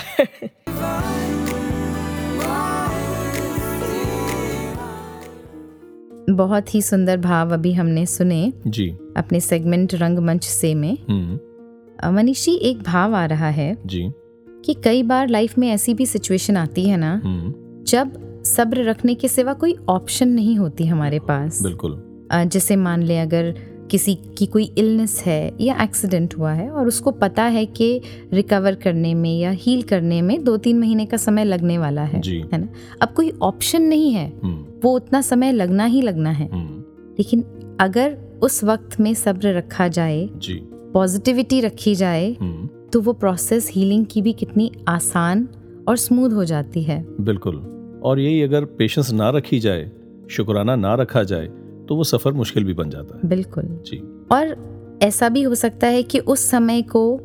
[6.31, 12.55] बहुत ही सुंदर भाव अभी हमने सुने जी। अपने सेगमेंट रंगमंच से में। हम्म। मनीषी
[12.55, 14.13] एक भाव आ रहा है जी।
[14.65, 19.15] कि कई बार लाइफ में ऐसी भी सिचुएशन आती है ना हम्म। जब सब्र रखने
[19.15, 23.55] के सिवा कोई ऑप्शन नहीं होती हमारे पास। बिल्कुल। जैसे मान ले अगर
[23.91, 28.01] किसी की कोई इलनेस है या एक्सीडेंट हुआ है और उसको पता है कि
[28.33, 32.23] रिकवर करने में या हील करने में दो तीन महीने का समय लगने वाला है
[32.29, 32.69] है ना?
[33.03, 36.81] अब कोई ऑप्शन नहीं है। हम्म। वो उतना समय लगना ही लगना है। हम्म।
[37.19, 37.45] लेकिन
[37.81, 40.29] अगर उस वक्त में सब्र रखा जाए
[40.95, 45.49] पॉजिटिविटी रखी जाए हम्म। तो वो प्रोसेस हीलिंग की भी कितनी आसान
[45.89, 47.57] और स्मूथ हो जाती है। बिल्कुल।
[48.05, 49.93] और यही अगर पेशेंस ना रखी जाए
[50.31, 51.49] शुक्राना ना रखा जाए
[51.89, 53.97] तो वो सफ़र मुश्किल भी बन जाता है। बिल्कुल। जी।
[54.33, 54.57] और
[55.03, 57.19] ऐसा भी हो सकता है कि उस समय को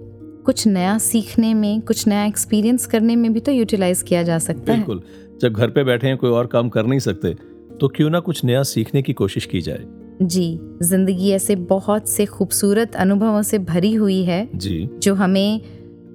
[0.45, 4.71] कुछ नया सीखने में कुछ नया एक्सपीरियंस करने में भी तो यूटिलाइज किया जा सकता
[4.73, 5.01] है। बिल्कुल।
[5.41, 7.33] जब घर पे बैठे हैं कोई और काम कर नहीं सकते
[7.79, 9.85] तो क्यों ना कुछ नया सीखने की कोशिश की जाए।
[10.21, 15.61] जी। ज़िंदगी ऐसे बहुत से खूबसूरत अनुभवों से भरी हुई है जी। जो हमें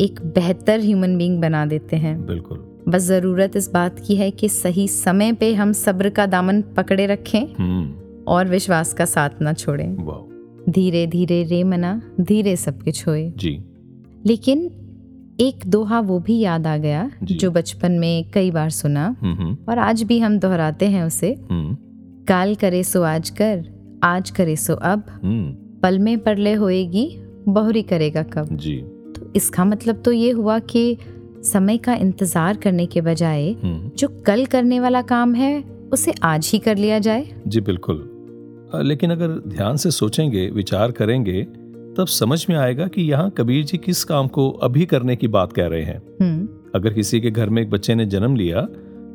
[0.01, 4.49] एक बेहतर ह्यूमन बीइंग बना देते हैं। बिल्कुल। बस ज़रूरत इस बात की है कि
[4.49, 9.53] सही समय पे हम सब्र का दामन पकड़े रखें। हम्म। और विश्वास का साथ ना
[9.53, 9.85] छोड़े।
[10.69, 13.59] धीरे धीरे रे मना धीरे सब कुछ होए। जी।
[14.27, 14.71] लेकिन
[15.41, 19.57] एक दोहा वो भी याद आ गया जो। बचपन में कई बार सुना। हम्म हम्म।
[19.69, 21.75] और आज भी हम दोहराते हैं उसे। हम्म।
[22.29, 23.65] काल करे सो आज कर
[24.05, 25.05] आज करे सो अब।
[25.83, 27.09] पल में परले होएगी
[27.49, 28.77] बहुरी करेगा कब। जी।
[29.17, 30.97] तो इसका मतलब तो ये हुआ कि
[31.45, 35.63] समय का इंतज़ार करने के बजाय जो कल करने वाला काम है
[35.93, 38.16] उसे आज ही कर लिया जाए। जी बिल्कुल।
[38.75, 41.43] लेकिन अगर ध्यान से सोचेंगे विचार करेंगे
[41.99, 45.53] तब समझ में आएगा कि यहाँ कबीर जी किस काम को अभी करने की बात
[45.53, 48.69] कह रहे हैं। हम्म। अगर किसी के घर में एक बच्चे ने जन्म लिया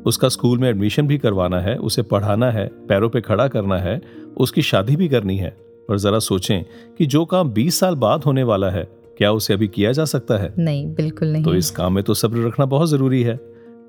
[0.06, 4.02] उसका स्कूल में एडमिशन भी करवाना है उसे पढ़ाना है पैरों पे खड़ा करना है
[4.36, 5.56] उसकी शादी भी करनी है
[5.88, 6.64] पर जरा सोचें
[6.98, 8.88] कि जो काम 20 साल बाद होने वाला है
[9.18, 10.54] क्या उसे अभी किया जा सकता है?
[10.58, 13.36] नहीं बिल्कुल नहीं। तो इस काम में तो सब्र रखना बहुत ज़रूरी है।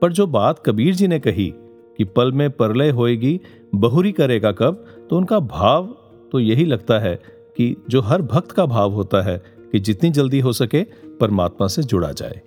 [0.01, 1.53] पर जो बात कबीर जी ने कही
[1.98, 3.41] कि पल में परलय होएगी,
[3.76, 4.86] बहुरी करेगा कब?
[5.10, 5.86] तो उनका भाव
[6.32, 7.16] तो यही लगता है
[7.58, 10.84] कि जो हर भक्त का भाव होता है कि जितनी जल्दी हो सके,
[11.20, 12.41] परमात्मा से जुड़ा जाए।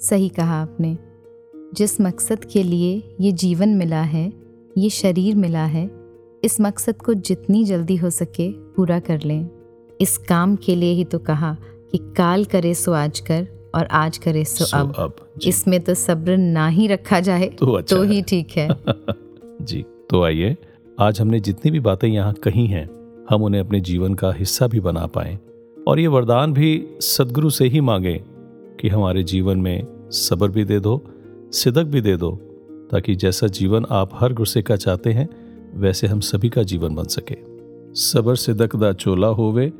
[0.00, 0.98] सही कहा आपने।
[1.74, 4.32] जिस मकसद के लिए ये जीवन मिला है,
[4.78, 5.90] ये शरीर मिला है,
[6.44, 9.48] इस मकसद को जितनी जल्दी हो सके पूरा कर लें।
[10.00, 11.56] इस काम के लिए ही तो कहा
[11.92, 15.16] कि काल करे सो आज कर और आज करे सो, सो अब। अब
[15.46, 18.68] इसमें तो सब्र ना ही रखा जाए तो अच्छा तो ही। ठीक है।
[19.62, 20.56] जी तो आइए
[21.00, 22.88] आज हमने जितनी भी बातें यहाँ कही हैं
[23.30, 25.38] हम उन्हें अपने जीवन का हिस्सा भी बना पाएँ।
[25.88, 26.70] और ये वरदान भी
[27.00, 28.22] सदगुरु से ही मांगे
[28.80, 31.00] कि हमारे जीवन में सब्र भी दे दो
[31.52, 32.30] सिदक भी दे दो
[32.90, 35.28] ताकि जैसा जीवन आप हर गुस्से का चाहते हैं
[35.74, 37.36] वैसे हम सभी का जीवन बन सके।
[37.94, 39.72] सबर सिदक दा चोला होवे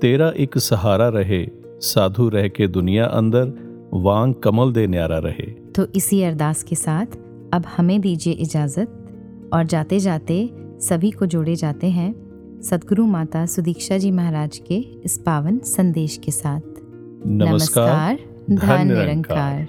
[0.00, 1.42] तेरा एक सहारा रहे
[1.82, 3.52] साधु रह के दुनिया अंदर
[3.94, 7.16] वांग कमल दे न्यारा रहे। तो इसी अरदास के साथ
[7.54, 10.38] अब हमें दीजिए इजाज़त और जाते जाते
[10.80, 12.12] सभी को जोड़े जाते हैं
[12.62, 16.60] सदगुरु माता सुदीक्षा जी महाराज के इस पावन संदेश के साथ।
[17.26, 18.18] नमस्कार
[18.50, 19.66] धन निरंकार।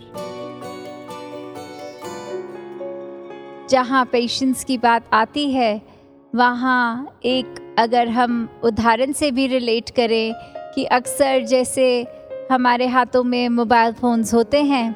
[3.70, 5.82] जहाँ पेशेंस की बात आती है
[6.36, 10.34] वहाँ एक अगर हम उदाहरण से भी रिलेट करें
[10.76, 12.07] कि अक्सर जैसे
[12.51, 14.95] हमारे हाथों में मोबाइल फ़ोन्स होते हैं,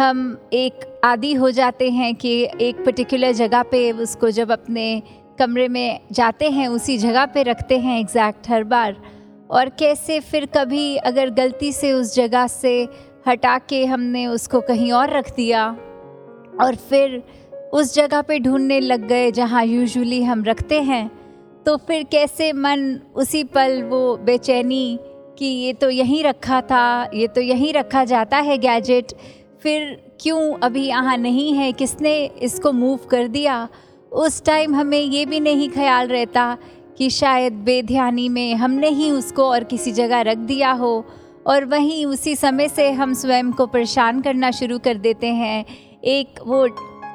[0.00, 5.02] हम एक आदि हो जाते हैं कि एक पर्टिकुलर जगह पे उसको जब अपने
[5.38, 8.96] कमरे में जाते हैं, उसी जगह पे रखते हैं एग्जैक्ट हर बार।
[9.50, 12.88] और कैसे फिर कभी अगर गलती से उस जगह से
[13.28, 15.68] हटा के हमने उसको कहीं और रख दिया
[16.60, 17.22] और फिर
[17.72, 21.10] उस जगह पे ढूँढने लग गए जहाँ यूजुअली हम रखते हैं
[21.66, 24.98] तो फिर कैसे मन उसी पल वो बेचैनी
[25.38, 29.12] कि ये तो यहीं रखा था, ये तो यहीं रखा जाता है गैजेट,
[29.62, 31.72] फिर क्यों अभी यहाँ नहीं है?
[31.72, 33.68] किसने इसको मूव कर दिया?
[34.12, 36.56] उस टाइम हमें ये भी नहीं ख्याल रहता
[36.98, 41.04] कि शायद बेध्यानी में हमने ही उसको और किसी जगह रख दिया हो।
[41.46, 45.64] और वहीं उसी समय से हम स्वयं को परेशान करना शुरू कर देते हैं।
[46.04, 46.66] एक वो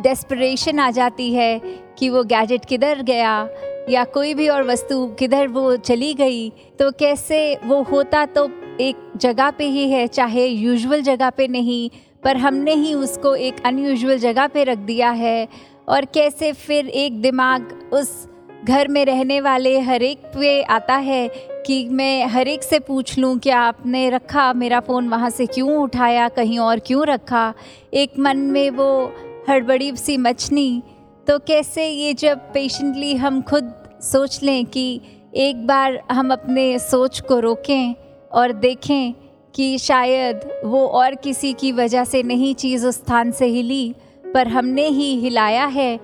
[0.02, 1.60] डेस्परेशन आ जाती है
[2.00, 3.44] कि वो गैजेट किधर गया?
[3.90, 9.12] या कोई भी और वस्तु किधर वो चली गई तो कैसे वो होता तो एक
[9.18, 11.90] जगह पे ही है, चाहे यूजुअल जगह पे नहीं,
[12.24, 15.48] पर हमने ही उसको एक अनयूजुअल जगह पे रख दिया है।
[15.90, 18.28] और कैसे फिर एक दिमाग उस
[18.66, 21.28] घर में रहने वाले हर एक पे आता है
[21.66, 25.46] कि मैं हर एक से पूछ लूँ, क्या आपने रखा मेरा फ़ोन वहाँ से?
[25.46, 26.28] क्यों उठाया?
[26.30, 27.54] कहीं और क्यों रखा?
[27.94, 29.14] एक मन में वो
[29.50, 30.84] हड़बड़ी सी मचनी
[31.28, 35.02] तो कैसे ये जब पेशेंटली हम खुद सोच लें कि
[35.36, 37.96] एक बार हम अपने सोच को रोकें
[38.34, 39.14] और देखें
[39.56, 43.96] कि शायद वो और किसी की वजह से नहीं चीज़ उस स्थान से हिली,
[44.34, 45.98] पर हमने ही हिलाया है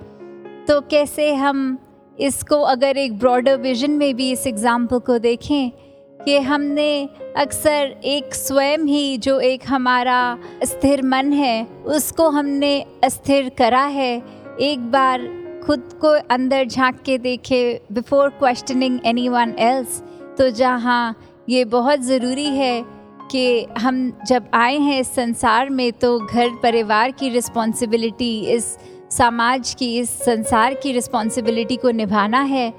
[0.66, 1.78] तो कैसे हम
[2.20, 5.70] इसको अगर एक ब्रॉडर विजन में भी इस एग्ज़ाम्पल को देखें
[6.26, 13.50] कि हमने अक्सर एक स्वयं ही जो एक हमारा स्थिर मन है, उसको हमने अस्थिर
[13.50, 15.22] करा है एक बार
[15.66, 17.60] खुद को अंदर झाँक के देखे
[17.92, 20.00] before questioning anyone else
[20.38, 21.16] तो जहाँ
[21.50, 22.82] ये बहुत ज़रूरी है
[23.32, 28.66] कि हम जब आए हैं इस संसार में तो घर परिवार की रिस्पॉन्सिबिलिटी इस
[29.12, 32.70] समाज की, इस संसार की रिस्पॉन्सिबिलिटी को निभाना है।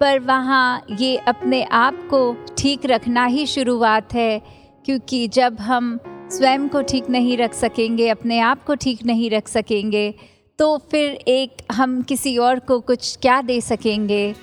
[0.00, 4.42] पर वहाँ ये अपने आप को ठीक रखना ही शुरुआत है,
[4.84, 9.48] क्योंकि जब हम स्वयं को ठीक नहीं रख सकेंगे, अपने आप को ठीक नहीं रख
[9.48, 10.14] सकेंगे
[10.60, 14.34] तो फिर एक हम किसी और को कुछ क्या दे सकेंगे?